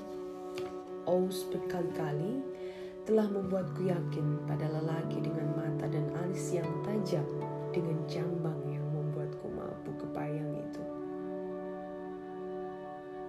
Aus 1.03 1.43
berkali-kali 1.51 2.39
telah 3.03 3.27
membuatku 3.27 3.91
yakin 3.91 4.39
pada 4.47 4.71
lelaki 4.71 5.19
dengan 5.19 5.51
mata 5.51 5.83
dan 5.91 6.07
alis 6.23 6.55
yang 6.55 6.63
tajam 6.87 7.27
dengan 7.75 7.99
jambang 8.07 8.71
yang 8.71 8.87
membuatku 8.95 9.43
mampu 9.51 9.91
kepayang 9.99 10.63
itu. 10.63 10.83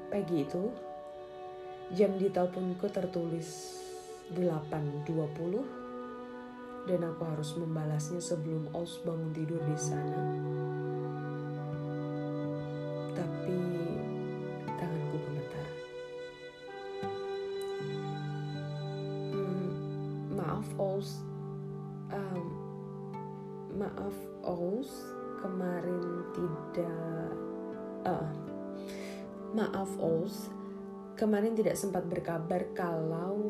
Pagi 0.06 0.46
itu, 0.46 0.70
jam 1.98 2.14
di 2.14 2.30
teleponku 2.30 2.86
tertulis 2.94 3.74
8.20 4.38 5.83
dan 6.84 7.00
aku 7.00 7.22
harus 7.24 7.56
membalasnya 7.56 8.20
sebelum 8.20 8.68
Os 8.76 9.00
bangun 9.00 9.32
tidur 9.32 9.60
di 9.64 9.76
sana. 9.80 10.20
Tapi 13.16 13.58
tanganku 14.68 15.16
gemetar. 15.16 15.68
Hmm, 19.32 19.68
maaf 20.36 20.68
Os, 20.76 21.24
um, 22.12 22.46
maaf 23.80 24.16
Ous 24.44 24.90
kemarin 25.40 26.04
tidak 26.36 27.32
uh, 28.04 28.30
maaf 29.56 29.90
Ous 29.96 30.52
kemarin 31.16 31.54
tidak 31.56 31.78
sempat 31.78 32.04
berkabar 32.10 32.66
kalau 32.74 33.46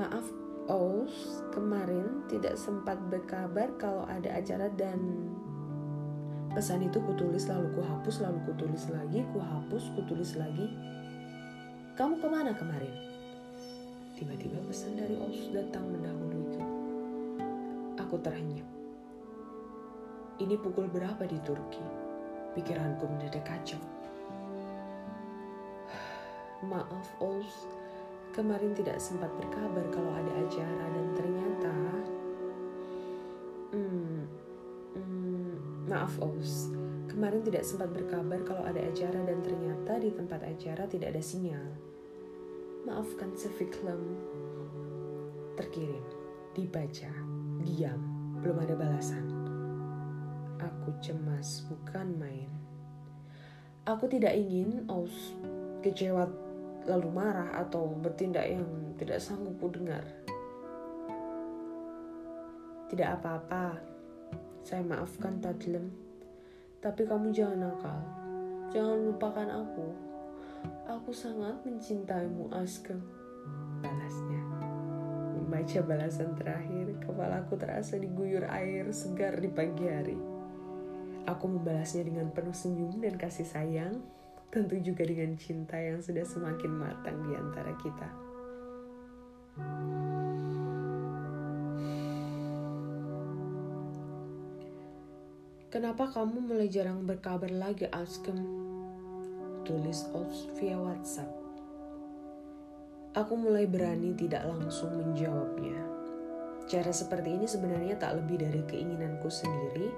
maaf 0.00 0.24
Ous 0.70 1.44
kemarin 1.52 2.24
tidak 2.30 2.54
sempat 2.56 2.96
berkabar 3.10 3.68
kalau 3.76 4.06
ada 4.06 4.32
acara 4.38 4.70
dan 4.78 5.28
pesan 6.56 6.86
itu 6.86 7.02
kutulis 7.04 7.50
lalu 7.50 7.68
kuhapus 7.74 8.22
lalu 8.22 8.38
kutulis 8.48 8.86
lagi 8.88 9.26
kuhapus 9.34 9.92
kutulis 9.98 10.38
lagi 10.40 10.72
kamu 11.98 12.16
ke 12.22 12.28
mana 12.32 12.56
kemarin 12.56 12.94
tiba-tiba 14.16 14.62
pesan 14.64 14.96
dari 14.96 15.20
Ous 15.20 15.52
datang 15.52 15.84
mendahuluiku 15.90 16.80
Aku 18.10 18.16
terhenyak. 18.26 18.66
Ini 20.42 20.56
pukul 20.58 20.88
berapa 20.88 21.20
di 21.28 21.38
Turki? 21.46 21.84
Pikiranku 22.56 23.06
mendadak 23.06 23.46
kacau. 23.46 23.78
Maaf, 26.70 27.06
Oz. 27.22 27.79
Kemarin 28.30 28.70
tidak 28.78 29.02
sempat 29.02 29.26
berkabar 29.34 29.82
kalau 29.90 30.12
ada 30.14 30.32
acara 30.38 30.86
dan 30.94 31.06
ternyata... 31.18 31.74
Hmm, 33.74 34.22
hmm, 34.94 35.52
maaf, 35.90 36.14
Oz. 36.22 36.70
Kemarin 37.10 37.42
tidak 37.42 37.66
sempat 37.66 37.90
berkabar 37.90 38.38
kalau 38.46 38.62
ada 38.62 38.78
acara 38.86 39.18
dan 39.26 39.42
ternyata 39.42 39.98
di 39.98 40.14
tempat 40.14 40.46
acara 40.46 40.86
tidak 40.86 41.10
ada 41.10 41.22
sinyal. 41.22 41.74
Maafkan 42.86 43.34
sefiklem. 43.34 44.14
Terkirim, 45.58 46.06
dibaca, 46.54 47.10
Diam, 47.66 48.00
belum 48.38 48.62
ada 48.62 48.78
balasan. 48.78 49.26
Aku 50.62 50.94
cemas, 51.02 51.66
bukan 51.66 52.14
main. 52.14 52.50
Aku 53.90 54.06
tidak 54.06 54.38
ingin 54.38 54.86
Aus 54.86 55.34
kecewa 55.82 56.30
lalu 56.88 57.08
marah 57.12 57.52
atau 57.60 57.88
bertindak 57.90 58.46
yang 58.48 58.64
tidak 58.96 59.20
sanggup 59.20 59.56
ku 59.60 59.68
dengar. 59.68 60.04
Tidak 62.90 63.08
apa-apa, 63.20 63.78
saya 64.66 64.82
maafkan 64.82 65.38
Tadlem. 65.38 65.88
Tapi 66.80 67.04
kamu 67.04 67.30
jangan 67.30 67.70
nakal. 67.70 68.00
Jangan 68.72 68.98
lupakan 69.12 69.48
aku. 69.50 69.86
Aku 70.88 71.10
sangat 71.14 71.60
mencintaimu, 71.62 72.50
Aske. 72.50 72.96
Balasnya. 73.84 74.42
Membaca 75.36 75.80
balasan 75.86 76.34
terakhir, 76.34 76.98
kepalaku 77.04 77.54
terasa 77.58 77.98
diguyur 77.98 78.46
air 78.48 78.90
segar 78.90 79.38
di 79.38 79.50
pagi 79.50 79.86
hari. 79.86 80.18
Aku 81.28 81.46
membalasnya 81.46 82.06
dengan 82.06 82.32
penuh 82.32 82.54
senyum 82.54 82.96
dan 82.98 83.14
kasih 83.14 83.46
sayang, 83.46 84.02
tentu 84.50 84.74
juga 84.82 85.06
dengan 85.06 85.38
cinta 85.38 85.78
yang 85.78 86.02
sudah 86.02 86.26
semakin 86.26 86.72
matang 86.74 87.16
di 87.22 87.38
antara 87.38 87.72
kita. 87.78 88.08
Kenapa 95.70 96.10
kamu 96.10 96.50
mulai 96.50 96.66
jarang 96.66 97.06
berkabar 97.06 97.46
lagi, 97.46 97.86
Askem? 97.94 98.42
Tulis 99.62 100.02
Ops 100.10 100.50
via 100.58 100.74
WhatsApp. 100.74 101.30
Aku 103.14 103.38
mulai 103.38 103.70
berani 103.70 104.10
tidak 104.18 104.50
langsung 104.50 104.98
menjawabnya. 104.98 105.78
Cara 106.66 106.90
seperti 106.90 107.38
ini 107.38 107.46
sebenarnya 107.46 108.02
tak 108.02 108.18
lebih 108.18 108.42
dari 108.42 108.66
keinginanku 108.66 109.30
sendiri 109.30 109.94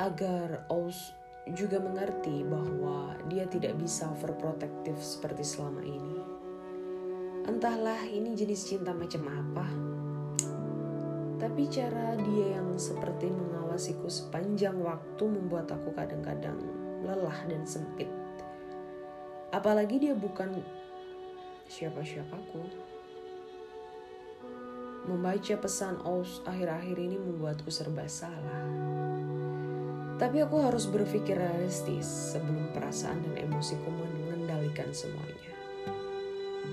agar 0.00 0.64
Ous 0.72 1.12
juga 1.56 1.80
mengerti 1.80 2.44
bahwa 2.44 3.16
dia 3.28 3.44
tidak 3.48 3.76
bisa 3.80 4.08
overprotective 4.12 4.98
seperti 5.00 5.44
selama 5.44 5.84
ini. 5.84 6.16
Entahlah 7.48 8.04
ini 8.08 8.36
jenis 8.36 8.68
cinta 8.68 8.92
macam 8.92 9.24
apa. 9.28 9.66
Tapi 11.38 11.70
cara 11.70 12.18
dia 12.18 12.58
yang 12.58 12.74
seperti 12.76 13.30
mengawasiku 13.30 14.10
sepanjang 14.10 14.76
waktu 14.82 15.24
membuat 15.24 15.70
aku 15.70 15.94
kadang-kadang 15.94 16.58
lelah 17.06 17.38
dan 17.46 17.62
sempit. 17.64 18.10
Apalagi 19.54 20.02
dia 20.02 20.12
bukan 20.12 20.60
siapa-siapaku. 21.70 22.62
Membaca 25.08 25.54
pesan 25.56 25.96
Aus 26.04 26.44
akhir-akhir 26.44 27.00
ini 27.00 27.16
membuatku 27.16 27.72
serba 27.72 28.04
salah. 28.04 29.27
Tapi 30.18 30.42
aku 30.42 30.58
harus 30.58 30.90
berpikir 30.90 31.38
realistis 31.38 32.34
sebelum 32.34 32.74
perasaan 32.74 33.22
dan 33.22 33.46
emosiku 33.46 33.86
mengendalikan 33.86 34.90
semuanya. 34.90 35.54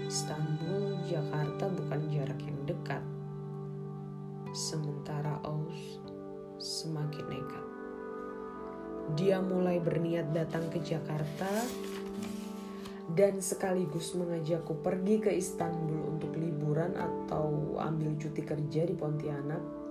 Istanbul, 0.01 0.97
Jakarta 1.05 1.69
bukan 1.69 2.09
jarak 2.09 2.41
yang 2.41 2.57
dekat. 2.65 3.05
Sementara 4.49 5.37
Aus 5.45 6.01
semakin 6.57 7.25
nekat. 7.29 7.65
Dia 9.13 9.37
mulai 9.37 9.77
berniat 9.77 10.33
datang 10.33 10.65
ke 10.73 10.81
Jakarta 10.81 11.45
dan 13.13 13.37
sekaligus 13.37 14.17
mengajakku 14.17 14.81
pergi 14.81 15.21
ke 15.21 15.29
Istanbul 15.29 16.17
untuk 16.17 16.33
liburan 16.33 16.97
atau 16.97 17.77
ambil 17.77 18.17
cuti 18.17 18.41
kerja 18.41 18.89
di 18.89 18.97
Pontianak. 18.97 19.84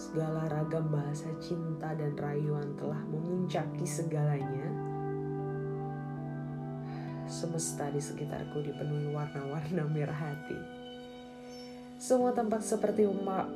Segala 0.00 0.48
ragam 0.48 0.88
bahasa 0.88 1.28
cinta 1.44 1.92
dan 1.92 2.16
rayuan 2.16 2.72
telah 2.80 3.04
memuncaki 3.04 3.84
segalanya. 3.84 4.64
Semesta 7.28 7.92
di 7.92 8.00
sekitarku 8.00 8.64
dipenuhi 8.64 9.12
warna-warna 9.12 9.84
merah 9.92 10.16
hati. 10.16 10.56
Semua 12.00 12.32
tampak 12.32 12.64
seperti 12.64 13.04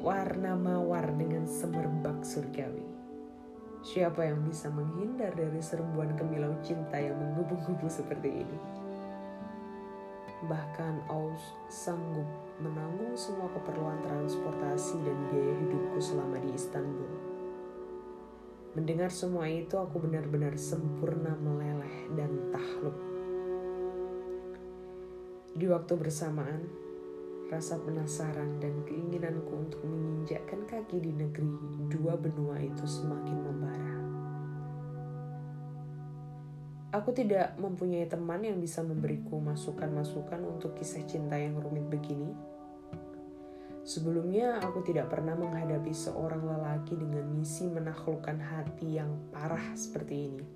warna 0.05 0.53
mawar 0.53 1.17
dengan 1.17 1.49
semerbak 1.49 2.21
surgawi. 2.29 2.85
Siapa 3.81 4.29
yang 4.29 4.45
bisa 4.45 4.69
menghindar 4.69 5.33
dari 5.33 5.65
serbuan 5.65 6.13
kemilau 6.13 6.53
cinta 6.61 7.01
yang 7.01 7.17
menggebu-gebu 7.25 7.89
seperti 7.89 8.45
ini? 8.45 8.74
Bahkan 10.45 11.09
Aus 11.09 11.57
sanggup 11.73 12.29
menanggung 12.61 13.17
semua 13.17 13.49
keperluan 13.57 14.05
transportasi 14.05 15.01
dan 15.01 15.17
biaya 15.33 15.55
hidupku 15.65 15.97
selama 15.97 16.37
di 16.39 16.53
Istanbul. 16.53 17.13
Mendengar 18.75 19.09
semua 19.09 19.47
itu 19.47 19.79
aku 19.79 20.03
benar-benar 20.03 20.59
sempurna 20.59 21.33
meleleh 21.39 22.11
dan 22.19 22.53
tahluk. 22.53 22.99
Di 25.55 25.71
waktu 25.71 25.95
bersamaan, 25.95 26.67
rasa 27.47 27.79
penasaran 27.79 28.59
dan 28.59 28.83
keinginanku 28.83 29.55
untuk 29.55 29.79
menginjakkan 29.87 30.67
kaki 30.67 30.99
di 30.99 31.15
negeri 31.15 31.55
dua 31.87 32.19
benua 32.19 32.59
itu 32.59 32.83
semakin 32.83 33.39
membara. 33.39 33.94
Aku 36.95 37.11
tidak 37.11 37.59
mempunyai 37.59 38.07
teman 38.07 38.39
yang 38.47 38.63
bisa 38.63 38.79
memberiku 38.79 39.43
masukan-masukan 39.43 40.39
untuk 40.47 40.79
kisah 40.79 41.03
cinta 41.03 41.35
yang 41.35 41.59
rumit 41.59 41.91
begini. 41.91 42.31
Sebelumnya, 43.83 44.63
aku 44.63 44.87
tidak 44.87 45.11
pernah 45.11 45.35
menghadapi 45.35 45.91
seorang 45.91 46.47
lelaki 46.47 46.95
dengan 46.95 47.27
misi 47.35 47.67
menaklukkan 47.67 48.39
hati 48.39 49.03
yang 49.03 49.11
parah 49.35 49.75
seperti 49.75 50.15
ini. 50.31 50.47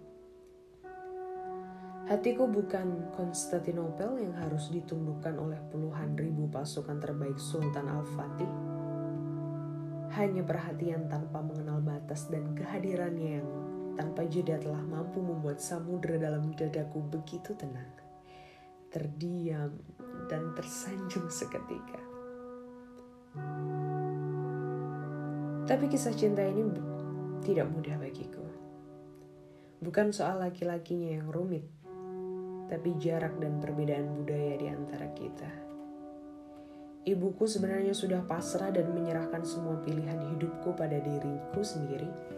Hatiku 2.06 2.46
bukan 2.46 3.12
Konstantinopel 3.18 4.22
yang 4.22 4.38
harus 4.38 4.70
ditundukkan 4.70 5.34
oleh 5.42 5.58
puluhan 5.74 6.14
ribu 6.14 6.46
pasukan 6.54 7.02
terbaik 7.02 7.36
Sultan 7.36 7.90
Al-Fatih. 7.90 8.52
Hanya 10.14 10.46
perhatian 10.46 11.10
tanpa 11.10 11.42
mengenal 11.42 11.82
batas 11.82 12.30
dan 12.30 12.54
kehadirannya 12.54 13.42
yang 13.42 13.67
tanpa 13.98 14.22
jeda 14.30 14.62
telah 14.62 14.78
mampu 14.78 15.18
membuat 15.18 15.58
samudera 15.58 16.30
dalam 16.30 16.54
dadaku 16.54 17.02
begitu 17.10 17.58
tenang, 17.58 17.90
terdiam, 18.94 19.74
dan 20.30 20.54
tersanjung 20.54 21.26
seketika. 21.26 21.98
Tapi 25.66 25.84
kisah 25.90 26.14
cinta 26.14 26.46
ini 26.46 26.62
tidak 27.42 27.66
mudah 27.74 27.98
bagiku. 27.98 28.46
Bukan 29.82 30.14
soal 30.14 30.38
laki-lakinya 30.38 31.18
yang 31.18 31.28
rumit, 31.28 31.66
tapi 32.70 32.94
jarak 33.02 33.34
dan 33.42 33.58
perbedaan 33.58 34.14
budaya 34.14 34.54
di 34.56 34.66
antara 34.70 35.10
kita. 35.12 35.50
Ibuku 37.08 37.48
sebenarnya 37.48 37.96
sudah 37.96 38.20
pasrah 38.28 38.68
dan 38.68 38.92
menyerahkan 38.92 39.40
semua 39.40 39.80
pilihan 39.80 40.18
hidupku 40.34 40.76
pada 40.76 41.00
diriku 41.00 41.64
sendiri. 41.64 42.37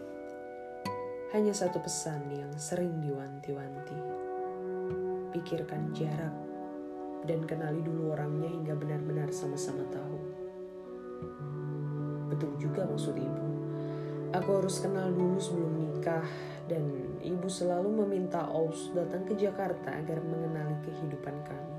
Hanya 1.31 1.55
satu 1.55 1.79
pesan 1.79 2.27
yang 2.27 2.51
sering 2.59 2.99
diwanti-wanti. 2.99 3.95
Pikirkan 5.31 5.95
jarak 5.95 6.35
dan 7.23 7.47
kenali 7.47 7.79
dulu 7.79 8.11
orangnya 8.11 8.51
hingga 8.51 8.75
benar-benar 8.75 9.31
sama-sama 9.31 9.87
tahu. 9.95 10.19
Betul 12.35 12.51
juga 12.59 12.83
maksud 12.83 13.15
ibu. 13.15 13.47
Aku 14.35 14.59
harus 14.59 14.83
kenal 14.83 15.15
dulu 15.15 15.39
sebelum 15.39 15.71
nikah 15.79 16.27
dan 16.67 16.83
ibu 17.23 17.47
selalu 17.47 18.03
meminta 18.03 18.51
Aus 18.51 18.91
datang 18.91 19.23
ke 19.23 19.31
Jakarta 19.39 19.87
agar 19.87 20.19
mengenali 20.19 20.83
kehidupan 20.83 21.47
kami. 21.47 21.77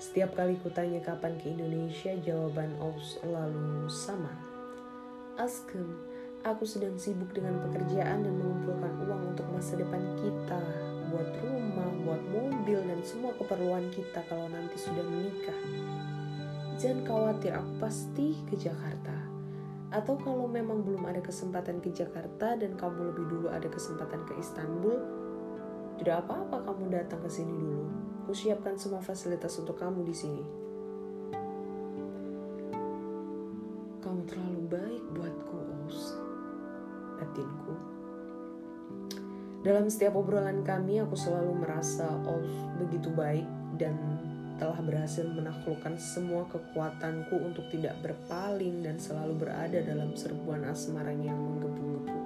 Setiap 0.00 0.32
kali 0.32 0.56
kutanya 0.64 1.04
kapan 1.04 1.36
ke 1.36 1.52
Indonesia, 1.52 2.16
jawaban 2.24 2.72
Aus 2.80 3.20
selalu 3.20 3.84
sama. 3.92 4.32
Askem, 5.36 5.92
aku 6.46 6.62
sedang 6.62 6.94
sibuk 6.98 7.34
dengan 7.34 7.58
pekerjaan 7.66 8.22
dan 8.22 8.34
mengumpulkan 8.38 8.92
uang 9.08 9.22
untuk 9.34 9.46
masa 9.50 9.74
depan 9.74 10.02
kita, 10.22 10.62
buat 11.10 11.30
rumah, 11.42 11.90
buat 12.06 12.22
mobil, 12.30 12.78
dan 12.84 13.00
semua 13.02 13.34
keperluan 13.34 13.90
kita 13.90 14.22
kalau 14.30 14.46
nanti 14.46 14.76
sudah 14.78 15.02
menikah. 15.02 15.58
Jangan 16.78 17.02
khawatir, 17.02 17.58
aku 17.58 17.72
pasti 17.82 18.38
ke 18.46 18.54
Jakarta. 18.54 19.16
Atau 19.88 20.20
kalau 20.20 20.46
memang 20.46 20.84
belum 20.84 21.08
ada 21.08 21.18
kesempatan 21.24 21.80
ke 21.80 21.90
Jakarta 21.90 22.54
dan 22.54 22.76
kamu 22.76 23.10
lebih 23.10 23.24
dulu 23.26 23.48
ada 23.48 23.66
kesempatan 23.66 24.22
ke 24.28 24.36
Istanbul, 24.36 25.00
tidak 25.98 26.22
apa-apa 26.22 26.70
kamu 26.70 26.94
datang 26.94 27.18
ke 27.24 27.30
sini 27.32 27.50
dulu. 27.50 27.88
Kusiapkan 28.28 28.78
semua 28.78 29.02
fasilitas 29.02 29.56
untuk 29.58 29.80
kamu 29.80 30.06
di 30.06 30.14
sini. 30.14 30.44
Kamu 33.98 34.20
terlalu 34.28 34.62
baik 34.70 35.04
buatku. 35.16 35.57
Batinku. 37.18 37.74
Dalam 39.66 39.90
setiap 39.90 40.14
obrolan 40.16 40.62
kami, 40.62 41.02
aku 41.02 41.18
selalu 41.18 41.66
merasa 41.66 42.06
Os 42.24 42.46
begitu 42.78 43.10
baik 43.10 43.44
dan 43.74 43.98
telah 44.58 44.78
berhasil 44.82 45.22
menaklukkan 45.22 45.94
semua 45.98 46.46
kekuatanku 46.50 47.34
untuk 47.38 47.66
tidak 47.70 47.94
berpaling 48.02 48.82
dan 48.82 48.98
selalu 48.98 49.46
berada 49.46 49.78
dalam 49.82 50.14
serbuan 50.18 50.66
asmaranya 50.66 51.30
yang 51.30 51.38
menggebu-gebu. 51.38 52.18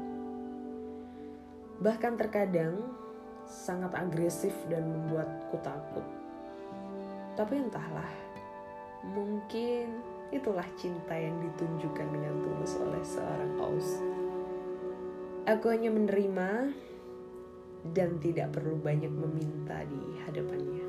Bahkan 1.85 2.13
terkadang 2.17 2.81
sangat 3.45 3.93
agresif 3.93 4.57
dan 4.73 4.89
membuatku 4.89 5.61
takut. 5.61 6.07
Tapi 7.37 7.65
entahlah, 7.65 8.13
mungkin 9.13 10.01
itulah 10.33 10.65
cinta 10.81 11.13
yang 11.13 11.37
ditunjukkan 11.41 12.09
dengan 12.13 12.35
tulus 12.45 12.77
oleh 12.81 13.03
seorang 13.05 13.53
Aus. 13.61 14.12
Aku 15.43 15.75
hanya 15.75 15.91
menerima 15.91 16.71
dan 17.91 18.23
tidak 18.23 18.55
perlu 18.55 18.79
banyak 18.79 19.11
meminta 19.11 19.83
di 19.91 20.23
hadapannya. 20.23 20.87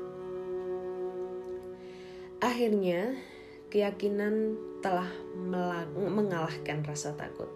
Akhirnya, 2.38 3.18
keyakinan 3.66 4.54
telah 4.78 5.10
mengalahkan 5.98 6.86
rasa 6.86 7.18
takut. 7.18 7.50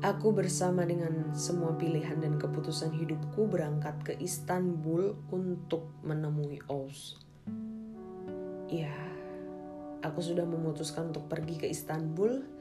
Aku 0.00 0.32
bersama 0.32 0.88
dengan 0.88 1.36
semua 1.36 1.76
pilihan 1.76 2.16
dan 2.16 2.40
keputusan 2.40 2.96
hidupku 2.96 3.44
berangkat 3.44 3.92
ke 4.08 4.12
Istanbul 4.16 5.12
untuk 5.28 5.92
menemui 6.00 6.64
Oz. 6.64 7.20
Ya, 8.72 8.96
aku 10.00 10.24
sudah 10.24 10.48
memutuskan 10.48 11.12
untuk 11.12 11.28
pergi 11.28 11.60
ke 11.60 11.68
Istanbul 11.68 12.53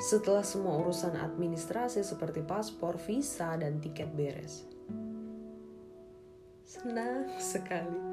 setelah 0.00 0.40
semua 0.40 0.80
urusan 0.80 1.12
administrasi 1.12 2.00
seperti 2.00 2.40
paspor, 2.40 2.96
visa, 2.96 3.52
dan 3.60 3.78
tiket 3.84 4.08
beres. 4.16 4.64
Senang 6.64 7.28
sekali 7.36 8.10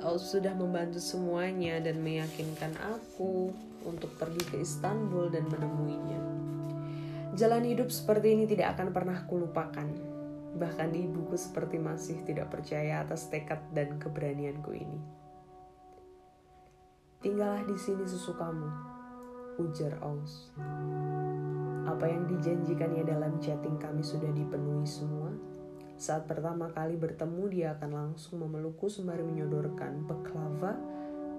Aus 0.00 0.32
sudah 0.32 0.56
membantu 0.56 0.96
semuanya 0.96 1.76
dan 1.76 2.00
meyakinkan 2.00 2.72
aku 2.80 3.52
untuk 3.84 4.08
pergi 4.16 4.40
ke 4.48 4.56
Istanbul 4.64 5.28
dan 5.28 5.44
menemuinya. 5.52 6.20
Jalan 7.36 7.68
hidup 7.68 7.92
seperti 7.92 8.32
ini 8.32 8.48
tidak 8.48 8.80
akan 8.80 8.96
pernah 8.96 9.20
kulupakan. 9.28 9.92
Bahkan 10.56 10.88
ibuku 10.96 11.36
seperti 11.36 11.76
masih 11.76 12.16
tidak 12.24 12.48
percaya 12.48 13.04
atas 13.04 13.28
tekad 13.28 13.60
dan 13.76 14.00
keberanianku 14.00 14.72
ini. 14.72 14.98
Tinggallah 17.20 17.68
di 17.68 17.76
sini 17.76 18.08
sesukamu, 18.08 18.89
ujar 19.58 19.98
Aus. 20.04 20.54
Apa 21.88 22.06
yang 22.06 22.30
dijanjikannya 22.30 23.02
dalam 23.02 23.40
chatting 23.42 23.80
kami 23.80 24.04
sudah 24.04 24.30
dipenuhi 24.30 24.86
semua. 24.86 25.32
Saat 26.00 26.30
pertama 26.30 26.70
kali 26.70 26.96
bertemu, 26.96 27.44
dia 27.50 27.66
akan 27.76 27.90
langsung 27.90 28.40
memelukku 28.40 28.86
sembari 28.86 29.26
menyodorkan 29.26 30.06
baklava, 30.06 30.78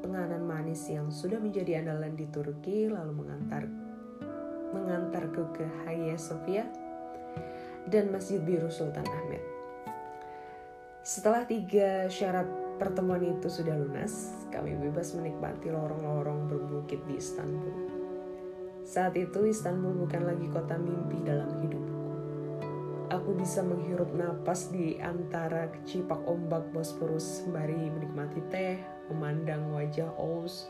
penganan 0.04 0.44
manis 0.44 0.86
yang 0.92 1.10
sudah 1.10 1.42
menjadi 1.42 1.82
andalan 1.82 2.14
di 2.14 2.28
Turki, 2.30 2.90
lalu 2.92 3.26
mengantar 3.26 3.66
mengantarku 4.72 5.52
ke 5.52 5.66
Hagia 5.84 6.16
Sophia. 6.16 6.66
dan 7.90 8.14
Masjid 8.14 8.38
Biru 8.38 8.70
Sultan 8.70 9.04
Ahmed. 9.10 9.42
Setelah 11.02 11.50
tiga 11.50 12.06
syarat 12.14 12.46
pertemuan 12.78 13.26
itu 13.26 13.50
sudah 13.50 13.74
lunas, 13.74 14.46
kami 14.54 14.78
bebas 14.78 15.18
menikmati 15.18 15.74
lorong-lorong 15.74 16.46
berbukit 16.46 17.02
di 17.10 17.18
Istanbul. 17.18 17.91
Saat 18.92 19.16
itu 19.16 19.48
Istanbul 19.48 20.04
bukan 20.04 20.28
lagi 20.28 20.52
kota 20.52 20.76
mimpi 20.76 21.24
dalam 21.24 21.48
hidupku. 21.64 22.12
Aku 23.08 23.32
bisa 23.40 23.64
menghirup 23.64 24.12
napas 24.12 24.68
di 24.68 25.00
antara 25.00 25.72
kecipak 25.72 26.20
ombak 26.28 26.76
Bosporus 26.76 27.40
sembari 27.40 27.88
menikmati 27.88 28.44
teh, 28.52 28.84
memandang 29.08 29.72
wajah 29.72 30.12
Oz, 30.20 30.68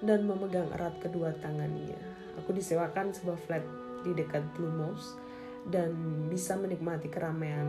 dan 0.00 0.24
memegang 0.24 0.72
erat 0.72 1.04
kedua 1.04 1.36
tangannya. 1.36 2.00
Aku 2.40 2.56
disewakan 2.56 3.12
sebuah 3.12 3.36
flat 3.44 3.64
di 4.08 4.16
dekat 4.16 4.40
Blue 4.56 4.72
Mouse 4.72 5.20
dan 5.68 5.92
bisa 6.32 6.56
menikmati 6.56 7.12
keramaian 7.12 7.68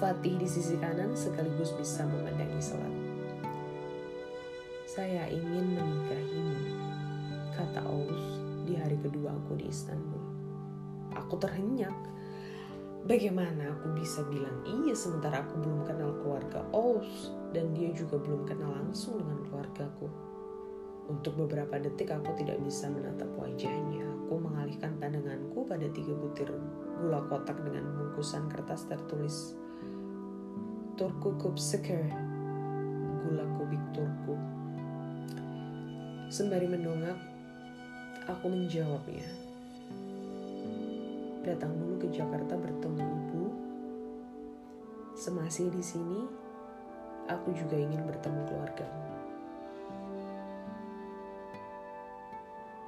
Fatih 0.00 0.40
di 0.40 0.48
sisi 0.48 0.80
kanan 0.80 1.12
sekaligus 1.12 1.76
bisa 1.76 2.08
memandangi 2.08 2.56
sholat. 2.56 2.94
Saya 4.88 5.28
ingin 5.28 5.76
menikahimu, 5.76 6.49
kata 7.60 7.84
Aus 7.84 8.40
di 8.64 8.72
hari 8.72 8.96
kedua 8.96 9.36
aku 9.36 9.60
di 9.60 9.68
Istanbul. 9.68 10.24
Aku 11.12 11.36
terhenyak. 11.36 11.92
Bagaimana 13.04 13.76
aku 13.76 13.96
bisa 13.96 14.24
bilang 14.28 14.60
iya 14.64 14.92
sementara 14.96 15.44
aku 15.44 15.60
belum 15.64 15.88
kenal 15.88 16.12
keluarga 16.20 16.60
Aus 16.72 17.32
dan 17.52 17.72
dia 17.76 17.92
juga 17.92 18.16
belum 18.20 18.48
kenal 18.48 18.72
langsung 18.72 19.20
dengan 19.20 19.44
keluargaku. 19.44 20.08
Untuk 21.12 21.36
beberapa 21.36 21.76
detik 21.76 22.12
aku 22.16 22.32
tidak 22.40 22.56
bisa 22.64 22.88
menatap 22.88 23.28
wajahnya. 23.36 24.08
Aku 24.24 24.40
mengalihkan 24.40 24.94
pandanganku 24.96 25.66
pada 25.66 25.84
tiga 25.90 26.14
butir 26.14 26.48
gula 27.02 27.20
kotak 27.26 27.58
dengan 27.66 27.82
bungkusan 27.98 28.46
kertas 28.46 28.86
tertulis 28.86 29.58
Turku 30.94 31.34
Kupseker 31.34 32.06
Gula 33.26 33.42
kubik 33.58 33.82
Turku 33.90 34.38
Sembari 36.30 36.70
mendongak 36.70 37.29
Aku 38.30 38.46
menjawabnya 38.46 39.26
Datang 41.42 41.74
dulu 41.74 41.98
ke 41.98 42.08
Jakarta 42.14 42.54
bertemu 42.54 43.02
ibu 43.02 43.44
Semasih 45.18 45.66
di 45.74 45.82
sini 45.82 46.22
Aku 47.26 47.50
juga 47.50 47.74
ingin 47.74 48.06
bertemu 48.06 48.40
keluargamu 48.46 49.10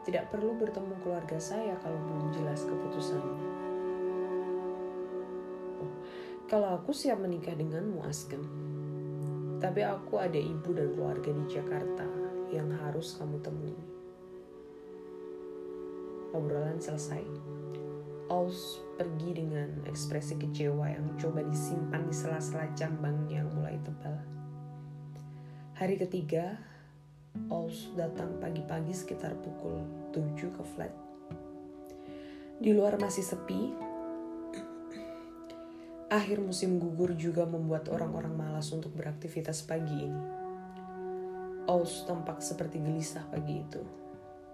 Tidak 0.02 0.34
perlu 0.34 0.58
bertemu 0.58 0.98
keluarga 0.98 1.38
saya 1.38 1.78
kalau 1.78 1.94
belum 1.94 2.34
jelas 2.34 2.66
keputusannya. 2.66 3.46
Oh, 5.78 5.92
kalau 6.50 6.74
aku 6.74 6.90
siap 6.90 7.22
menikah 7.22 7.54
denganmu, 7.54 8.02
Askem. 8.02 8.42
Tapi 9.62 9.86
aku 9.86 10.18
ada 10.18 10.34
ibu 10.34 10.74
dan 10.74 10.90
keluarga 10.90 11.30
di 11.30 11.44
Jakarta 11.46 12.02
yang 12.50 12.74
harus 12.82 13.14
kamu 13.14 13.38
temui. 13.46 13.91
Obrolan 16.32 16.80
selesai. 16.80 17.20
Aus 18.32 18.80
pergi 18.96 19.44
dengan 19.44 19.84
ekspresi 19.84 20.40
kecewa 20.40 20.88
yang 20.88 21.12
coba 21.20 21.44
disimpan 21.44 22.08
di 22.08 22.14
sela-sela 22.16 22.72
cambangnya 22.72 23.44
yang 23.44 23.52
mulai 23.52 23.76
tebal. 23.84 24.16
Hari 25.76 26.00
ketiga, 26.00 26.56
Ols 27.48 27.92
datang 27.96 28.36
pagi-pagi 28.40 28.92
sekitar 28.92 29.36
pukul 29.40 29.80
7 30.12 30.52
ke 30.52 30.62
flat. 30.76 30.92
Di 32.60 32.72
luar 32.76 33.00
masih 33.00 33.24
sepi. 33.24 33.72
Akhir 36.12 36.44
musim 36.44 36.76
gugur 36.76 37.16
juga 37.16 37.48
membuat 37.48 37.88
orang-orang 37.88 38.36
malas 38.36 38.68
untuk 38.72 38.92
beraktivitas 38.92 39.64
pagi 39.64 39.96
ini. 40.08 40.24
Ols 41.68 42.04
tampak 42.04 42.44
seperti 42.44 42.84
gelisah 42.84 43.24
pagi 43.32 43.64
itu. 43.64 44.01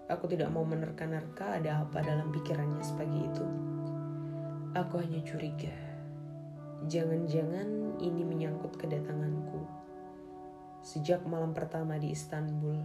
Aku 0.09 0.25
tidak 0.25 0.49
mau 0.49 0.65
menerka-nerka 0.65 1.61
ada 1.61 1.85
apa 1.85 2.01
dalam 2.01 2.33
pikirannya 2.33 2.81
sepagi 2.81 3.19
itu. 3.29 3.45
Aku 4.73 4.97
hanya 4.97 5.21
curiga. 5.21 5.73
Jangan-jangan 6.89 8.01
ini 8.01 8.25
menyangkut 8.25 8.73
kedatanganku 8.79 9.79
Sejak 10.79 11.27
malam 11.27 11.51
pertama 11.51 11.99
di 11.99 12.15
Istanbul, 12.15 12.79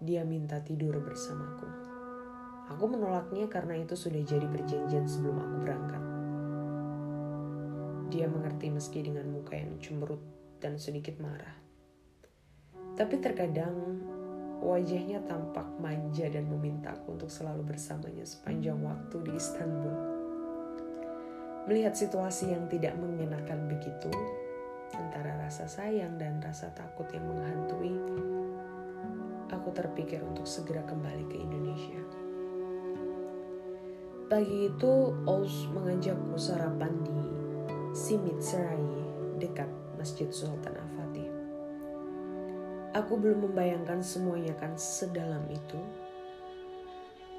dia 0.00 0.24
minta 0.24 0.64
tidur 0.64 0.96
bersamaku. 1.04 1.68
Aku 2.72 2.88
menolaknya 2.88 3.44
karena 3.52 3.76
itu 3.76 4.00
sudah 4.00 4.24
jadi 4.24 4.48
perjanjian 4.48 5.04
sebelum 5.04 5.36
aku 5.36 5.56
berangkat. 5.60 6.02
Dia 8.08 8.32
mengerti 8.32 8.72
meski 8.72 9.04
dengan 9.04 9.28
muka 9.28 9.60
yang 9.60 9.76
cemberut 9.76 10.24
dan 10.56 10.80
sedikit 10.80 11.20
marah. 11.20 11.52
Tapi 12.96 13.14
terkadang 13.20 13.76
wajahnya 14.58 15.22
tampak 15.26 15.66
manja 15.78 16.26
dan 16.26 16.50
memintaku 16.50 17.14
untuk 17.14 17.30
selalu 17.30 17.62
bersamanya 17.74 18.26
sepanjang 18.26 18.78
waktu 18.82 19.16
di 19.22 19.32
Istanbul. 19.38 19.96
Melihat 21.70 21.94
situasi 21.94 22.50
yang 22.50 22.64
tidak 22.66 22.96
mengenakan 22.96 23.68
begitu, 23.68 24.10
antara 24.96 25.36
rasa 25.36 25.68
sayang 25.68 26.16
dan 26.16 26.40
rasa 26.40 26.72
takut 26.72 27.06
yang 27.12 27.28
menghantui, 27.28 27.92
aku 29.52 29.68
terpikir 29.76 30.24
untuk 30.24 30.48
segera 30.48 30.80
kembali 30.88 31.24
ke 31.28 31.36
Indonesia. 31.36 32.00
Pagi 34.28 34.68
itu, 34.68 34.92
Oz 35.24 35.68
mengajakku 35.72 36.36
sarapan 36.36 36.92
di 37.00 37.20
Simit 37.96 38.40
Serai 38.44 38.84
dekat 39.40 39.68
Masjid 39.96 40.28
Sultan 40.28 40.76
Al-Fatih. 40.76 41.27
Aku 42.98 43.14
belum 43.14 43.46
membayangkan 43.46 44.02
semuanya 44.02 44.58
kan 44.58 44.74
sedalam 44.74 45.46
itu. 45.46 45.78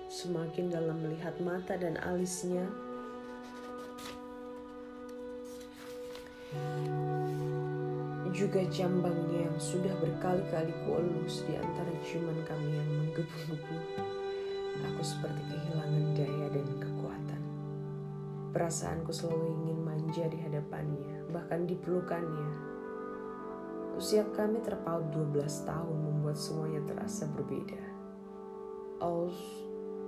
Semakin 0.07 0.71
dalam 0.71 1.03
melihat 1.03 1.35
mata 1.43 1.75
dan 1.75 1.99
alisnya, 1.99 2.63
juga 8.39 8.63
jambangnya 8.71 9.51
yang 9.51 9.57
sudah 9.59 9.91
berkali-kali 9.99 10.71
kuelus 10.87 11.43
di 11.43 11.59
antara 11.59 11.91
ciuman 12.07 12.39
kami 12.47 12.71
yang 12.71 12.89
menggebu-gebu. 12.95 13.75
Aku 14.79 15.01
seperti 15.03 15.43
kehilangan 15.43 16.15
daya 16.15 16.47
dan 16.55 16.67
kekuatan. 16.79 17.41
Perasaanku 18.55 19.11
selalu 19.11 19.59
ingin 19.59 19.79
manja 19.83 20.23
di 20.31 20.39
hadapannya, 20.39 21.27
bahkan 21.35 21.67
dipelukannya. 21.67 22.78
Usia 23.99 24.23
kami 24.31 24.63
terpaut 24.63 25.11
12 25.11 25.43
tahun 25.67 25.97
membuat 25.99 26.39
semuanya 26.39 26.79
terasa 26.87 27.27
berbeda. 27.35 27.83
Oz 29.03 29.35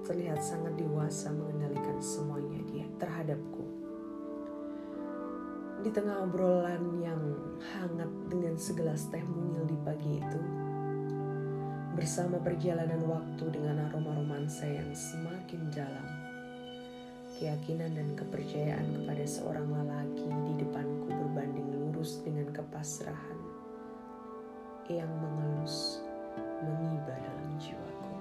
terlihat 0.08 0.40
sangat 0.40 0.80
dewasa 0.80 1.28
mengendalikan 1.36 2.00
semuanya 2.00 2.64
dia 2.72 2.88
terhadapku 2.96 3.68
di 5.84 5.92
tengah 5.92 6.24
obrolan 6.24 7.04
yang 7.04 7.20
hangat 7.60 8.08
dengan 8.32 8.56
segelas 8.56 9.12
teh 9.12 9.22
mungil 9.28 9.68
di 9.68 9.76
pagi 9.84 10.24
itu, 10.24 10.42
bersama 11.98 12.40
perjalanan 12.40 13.02
waktu 13.10 13.44
dengan 13.50 13.90
aroma 13.90 14.14
romansa 14.14 14.70
yang 14.70 14.94
semakin 14.94 15.68
dalam, 15.74 16.08
keyakinan 17.36 17.98
dan 17.98 18.14
kepercayaan 18.14 18.88
kepada 19.04 19.26
seorang 19.26 19.68
lelaki 19.68 20.30
di 20.48 20.54
depanku 20.64 21.10
berbanding 21.10 21.68
lurus 21.74 22.22
dengan 22.22 22.54
kepasrahan 22.54 23.51
yang 24.90 25.12
mengelus 25.22 26.02
mengiba 26.64 27.14
dalam 27.14 27.52
jiwaku. 27.62 28.14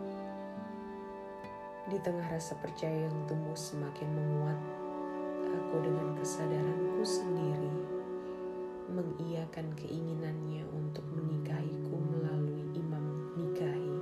Di 1.88 1.98
tengah 2.04 2.26
rasa 2.28 2.58
percaya 2.60 3.08
yang 3.08 3.18
tumbuh 3.24 3.56
semakin 3.56 4.08
menguat, 4.12 4.60
aku 5.56 5.76
dengan 5.80 6.12
kesadaranku 6.18 7.04
sendiri 7.06 7.72
mengiyakan 8.90 9.70
keinginannya 9.78 10.66
untuk 10.74 11.06
menikahiku 11.14 11.94
melalui 11.94 12.66
imam 12.74 13.04
nikahi 13.38 13.96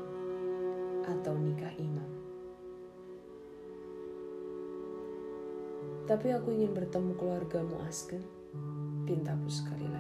atau 1.05 1.37
nikah 1.37 1.75
imam. 1.77 2.09
Tapi 6.09 6.33
aku 6.33 6.57
ingin 6.57 6.73
bertemu 6.73 7.13
keluargamu 7.21 7.77
Asken, 7.85 8.25
pintaku 9.05 9.49
sekali 9.53 9.85
lagi. 9.85 9.98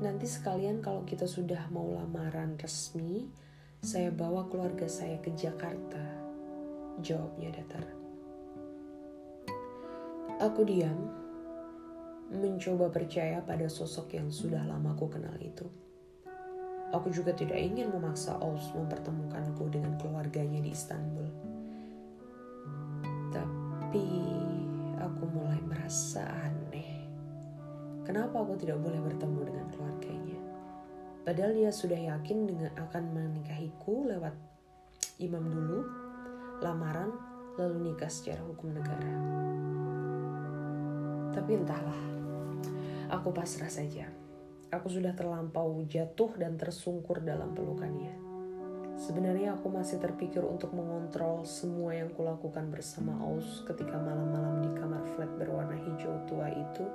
Nanti 0.00 0.24
sekalian 0.24 0.80
kalau 0.80 1.04
kita 1.04 1.28
sudah 1.28 1.68
mau 1.68 1.84
lamaran 1.92 2.56
resmi, 2.56 3.28
saya 3.84 4.08
bawa 4.08 4.48
keluarga 4.48 4.88
saya 4.88 5.20
ke 5.20 5.32
Jakarta. 5.36 6.00
Jawabnya 7.04 7.52
datar. 7.52 7.84
Aku 10.40 10.64
diam, 10.64 10.96
mencoba 12.32 12.88
percaya 12.88 13.44
pada 13.44 13.68
sosok 13.68 14.16
yang 14.16 14.32
sudah 14.32 14.64
lama 14.64 14.96
aku 14.96 15.06
kenal 15.12 15.36
itu. 15.36 15.68
Aku 16.90 17.12
juga 17.12 17.36
tidak 17.36 17.60
ingin 17.60 17.92
memaksa 17.92 18.40
Oz 18.40 18.72
mempertemukanku 18.72 19.68
dengan 19.68 19.94
keluarganya 20.00 20.64
di 20.64 20.72
Istanbul. 20.72 21.28
Tapi 23.30 24.06
mulai 25.30 25.60
merasa 25.62 26.26
aneh. 26.26 26.69
Kenapa 28.10 28.42
aku 28.42 28.58
tidak 28.58 28.82
boleh 28.82 28.98
bertemu 29.06 29.54
dengan 29.54 29.66
keluarganya? 29.70 30.34
Padahal 31.22 31.54
dia 31.54 31.70
sudah 31.70 31.94
yakin 31.94 32.42
dengan 32.42 32.74
akan 32.74 33.04
menikahiku 33.06 34.02
lewat 34.02 34.34
imam 35.22 35.46
dulu, 35.46 35.86
lamaran, 36.58 37.14
lalu 37.54 37.86
nikah 37.86 38.10
secara 38.10 38.42
hukum 38.42 38.74
negara. 38.74 39.14
Tapi 41.38 41.54
entahlah, 41.54 42.02
aku 43.14 43.30
pasrah 43.30 43.70
saja. 43.70 44.10
Aku 44.74 44.90
sudah 44.90 45.14
terlampau 45.14 45.78
jatuh 45.86 46.34
dan 46.34 46.58
tersungkur 46.58 47.22
dalam 47.22 47.54
pelukannya. 47.54 48.18
Sebenarnya 48.98 49.54
aku 49.54 49.70
masih 49.70 50.02
terpikir 50.02 50.42
untuk 50.42 50.74
mengontrol 50.74 51.46
semua 51.46 51.94
yang 51.94 52.10
kulakukan 52.10 52.74
bersama 52.74 53.14
Aus 53.22 53.62
ketika 53.70 53.94
malam-malam 54.02 54.66
di 54.66 54.70
kamar 54.74 55.06
flat 55.14 55.30
berwarna 55.38 55.78
hijau 55.78 56.26
tua 56.26 56.50
itu 56.50 56.90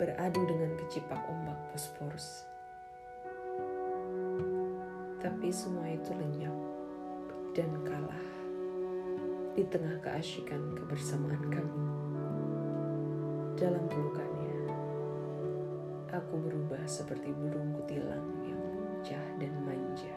beradu 0.00 0.40
dengan 0.48 0.72
kecipak 0.80 1.20
ombak 1.28 1.60
Bosporus. 1.68 2.48
Tapi 5.20 5.52
semua 5.52 5.84
itu 5.92 6.16
lenyap 6.16 6.56
dan 7.52 7.68
kalah 7.84 8.24
di 9.52 9.60
tengah 9.68 10.00
keasyikan 10.00 10.72
kebersamaan 10.72 11.44
kami. 11.52 11.84
Dalam 13.60 13.84
pelukannya, 13.92 14.72
aku 16.08 16.48
berubah 16.48 16.80
seperti 16.88 17.36
burung 17.36 17.76
kutilang 17.76 18.24
yang 18.48 18.56
lincah 18.56 19.26
dan 19.36 19.52
manja. 19.68 20.16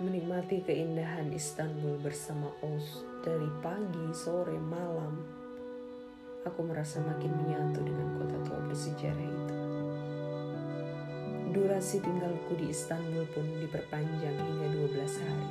Menikmati 0.00 0.64
keindahan 0.64 1.28
Istanbul 1.28 2.00
bersama 2.00 2.48
Oz 2.64 3.04
dari 3.20 3.52
pagi, 3.60 4.16
sore, 4.16 4.56
malam, 4.56 5.39
aku 6.44 6.60
merasa 6.64 7.00
makin 7.04 7.32
menyatu 7.44 7.84
dengan 7.84 8.08
kota 8.16 8.36
tua 8.48 8.60
bersejarah 8.64 9.28
itu. 9.28 9.56
Durasi 11.50 11.98
tinggalku 11.98 12.54
di 12.54 12.70
Istanbul 12.70 13.26
pun 13.34 13.42
diperpanjang 13.58 14.38
hingga 14.38 14.66
12 14.70 15.26
hari. 15.26 15.50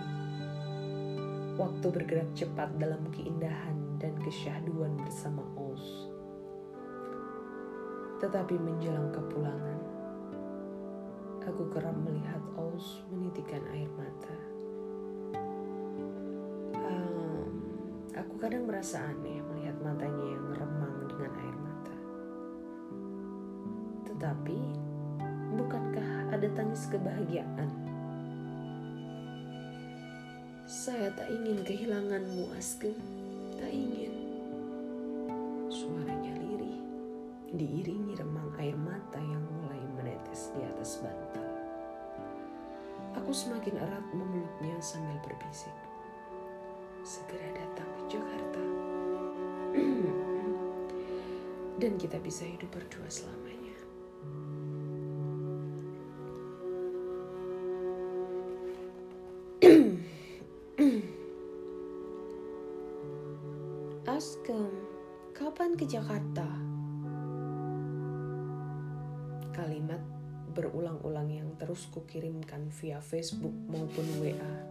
Waktu 1.60 1.88
bergerak 1.92 2.32
cepat 2.40 2.72
dalam 2.80 3.04
keindahan 3.12 4.00
dan 4.00 4.16
kesyahduan 4.24 4.96
bersama 5.04 5.44
Oz. 5.60 6.08
Tetapi 8.24 8.56
menjelang 8.56 9.12
kepulangan, 9.12 9.80
aku 11.44 11.68
kerap 11.68 11.96
melihat 12.00 12.40
Oz 12.56 13.04
menitikan 13.12 13.64
air 13.76 13.92
mata. 14.00 14.40
Um, 16.80 17.52
aku 18.16 18.40
kadang 18.40 18.64
merasa 18.64 19.04
aneh 19.04 19.44
melihat 19.52 19.76
matanya 19.84 20.26
yang 20.32 20.48
remang 20.56 20.79
dengan 21.20 21.36
air 21.36 21.58
mata. 21.60 21.96
Tetapi, 24.08 24.60
bukankah 25.60 26.32
ada 26.32 26.48
tangis 26.56 26.88
kebahagiaan? 26.88 27.68
Saya 30.64 31.12
tak 31.12 31.28
ingin 31.28 31.60
kehilanganmu, 31.68 32.56
Asken. 32.56 32.96
Tak 33.60 33.68
ingin. 33.68 34.16
Suaranya 35.68 36.32
lirih, 36.40 36.80
diiringi 37.52 38.16
remang 38.16 38.56
air 38.56 38.80
mata 38.80 39.20
yang 39.20 39.44
mulai 39.44 39.84
menetes 40.00 40.56
di 40.56 40.64
atas 40.64 41.04
bantal. 41.04 41.52
Aku 43.20 43.36
semakin 43.36 43.76
erat 43.76 44.06
memeluknya 44.16 44.80
sambil 44.80 45.20
berbisik. 45.28 45.76
Segera 47.04 47.60
datang 47.60 47.90
ke 48.00 48.02
Jakarta. 48.16 48.64
Dan 51.80 51.96
kita 51.96 52.20
bisa 52.20 52.44
hidup 52.44 52.76
berdua 52.76 53.08
selamanya. 53.08 53.72
Askem, 64.12 64.68
kapan 65.32 65.80
ke 65.80 65.88
Jakarta? 65.88 66.44
Kalimat 69.56 70.04
berulang-ulang 70.52 71.32
yang 71.32 71.56
terus 71.56 71.88
kukirimkan 71.96 72.68
via 72.76 73.00
Facebook 73.00 73.56
maupun 73.72 74.04
WA. 74.20 74.68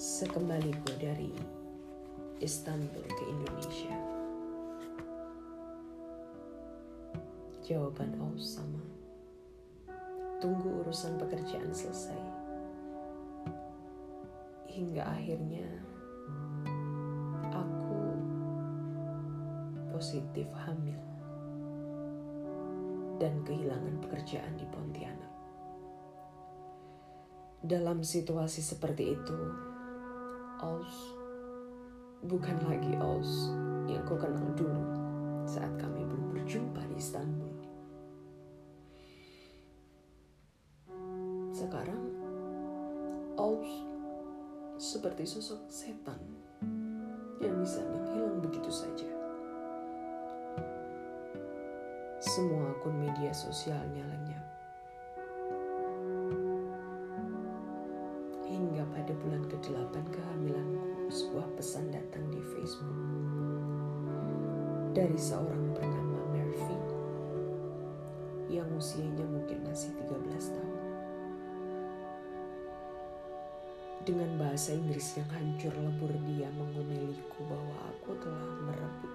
Sekembaliku 0.00 0.96
dari 0.96 1.36
Istanbul 2.40 3.04
ke 3.04 3.28
Indonesia. 3.28 4.11
Jawaban 7.72 8.12
Aus 8.20 8.60
sama. 8.60 8.84
Tunggu 10.44 10.84
urusan 10.84 11.16
pekerjaan 11.16 11.72
selesai. 11.72 12.20
Hingga 14.68 15.00
akhirnya 15.08 15.64
aku 17.48 17.96
positif 19.96 20.44
hamil 20.52 21.00
dan 23.16 23.40
kehilangan 23.48 24.04
pekerjaan 24.04 24.52
di 24.60 24.68
Pontianak. 24.68 25.32
Dalam 27.64 28.04
situasi 28.04 28.60
seperti 28.60 29.16
itu, 29.16 29.40
Aus 30.60 31.16
bukan 32.20 32.60
lagi 32.68 33.00
Aus 33.00 33.48
yang 33.88 34.04
kau 34.04 34.20
kenal 34.20 34.52
dulu 34.52 34.84
saat 35.48 35.72
kami 35.80 36.04
belum 36.04 36.36
berjumpa 36.36 36.84
di 36.92 37.00
Istanbul. 37.00 37.51
Sekarang, 41.62 42.10
Aus 43.38 43.70
seperti 44.82 45.22
sosok 45.22 45.62
setan 45.70 46.18
yang 47.38 47.54
bisa 47.62 47.86
menghilang 47.86 48.42
begitu 48.42 48.66
saja. 48.66 49.06
Semua 52.18 52.66
akun 52.66 52.98
media 52.98 53.30
sosialnya 53.30 54.02
lenyap. 54.02 54.46
Hingga 58.42 58.82
pada 58.90 59.14
bulan 59.22 59.46
ke-8 59.46 59.94
kehamilanku, 60.10 61.14
sebuah 61.14 61.46
pesan 61.54 61.94
datang 61.94 62.26
di 62.34 62.42
Facebook 62.42 62.98
dari 64.98 65.14
seorang 65.14 65.70
bernama 65.70 66.26
Murphy 66.26 66.78
yang 68.50 68.66
usianya 68.74 69.22
mungkin 69.30 69.62
masih 69.62 69.94
13 70.02 70.58
tahun. 70.58 70.81
Dengan 74.02 74.34
bahasa 74.34 74.74
Inggris 74.74 75.14
yang 75.14 75.30
hancur 75.30 75.70
lebur 75.78 76.10
dia 76.26 76.50
mengomeliku 76.58 77.46
bahwa 77.46 77.86
aku 77.86 78.18
telah 78.18 78.50
merebut 78.66 79.14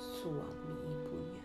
suami 0.00 0.72
ibunya. 0.88 1.44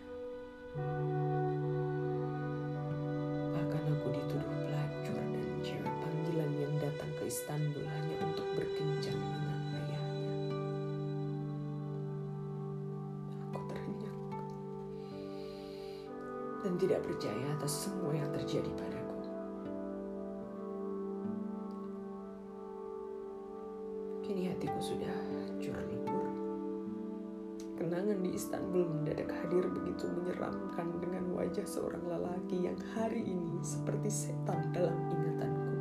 Bahkan 3.52 3.82
aku 3.92 4.08
dituduh 4.16 4.56
pelacur 4.64 5.20
dan 5.20 5.52
cewek 5.60 5.94
panggilan 6.00 6.52
yang 6.56 6.74
datang 6.80 7.12
ke 7.20 7.28
Istanbul 7.28 7.84
hanya 7.84 8.16
untuk 8.24 8.48
berkencan 8.56 9.20
dengan 9.20 9.60
ayahnya. 9.76 10.00
Aku 13.52 13.60
terenyak 13.68 14.16
dan 16.64 16.72
tidak 16.80 17.00
percaya 17.04 17.46
atas 17.52 17.84
semua 17.84 18.16
yang 18.16 18.32
terjadi 18.32 18.72
padaku. 18.80 19.01
Mendadak 28.72 29.28
hadir 29.28 29.68
begitu 29.68 30.08
menyeramkan 30.08 30.96
dengan 30.96 31.28
wajah 31.36 31.68
seorang 31.68 32.00
lelaki 32.08 32.64
yang 32.64 32.78
hari 32.96 33.20
ini 33.20 33.60
seperti 33.60 34.08
setan 34.08 34.72
dalam 34.72 34.96
ingatanku. 35.12 35.72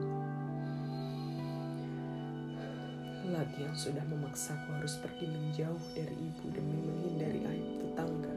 Lelaki 3.32 3.60
yang 3.64 3.78
sudah 3.80 4.04
memaksaku 4.04 4.68
harus 4.76 5.00
pergi 5.00 5.24
menjauh 5.24 5.84
dari 5.96 6.16
ibu 6.20 6.46
demi 6.52 6.78
menghindari 6.84 7.42
aib 7.48 7.70
tetangga. 7.80 8.36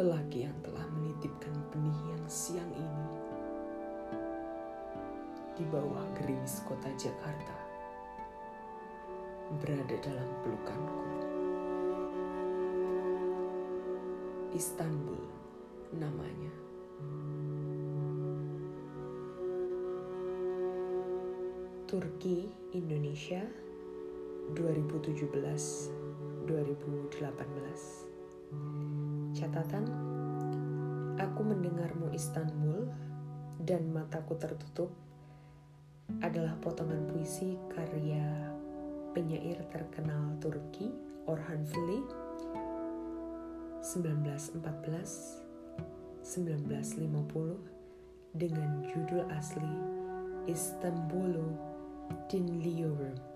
Lelaki 0.00 0.48
yang 0.48 0.56
telah 0.64 0.86
menitipkan 0.96 1.52
benih 1.68 2.00
yang 2.16 2.24
siang 2.24 2.72
ini 2.72 3.08
di 5.56 5.64
bawah 5.72 6.04
gerimis 6.20 6.60
kota 6.68 6.88
Jakarta 7.00 7.56
berada 9.56 9.96
dalam 10.04 10.28
pelukanku. 10.44 11.25
Istanbul 14.56 15.20
namanya. 16.00 16.48
Turki, 21.84 22.48
Indonesia, 22.72 23.44
2017-2018 24.56 26.48
Catatan 29.36 29.84
Aku 31.20 31.40
mendengarmu 31.44 32.16
Istanbul 32.16 32.88
dan 33.60 33.92
mataku 33.92 34.40
tertutup 34.40 34.88
adalah 36.24 36.56
potongan 36.64 37.04
puisi 37.12 37.60
karya 37.76 38.56
penyair 39.12 39.60
terkenal 39.68 40.32
Turki 40.40 40.88
Orhan 41.28 41.60
Veli 41.68 42.25
1914 43.86 45.46
1950 46.26 48.34
dengan 48.34 48.82
judul 48.82 49.22
asli 49.30 49.70
Istanbulu 50.50 51.54
Dinliyorum. 52.26 53.35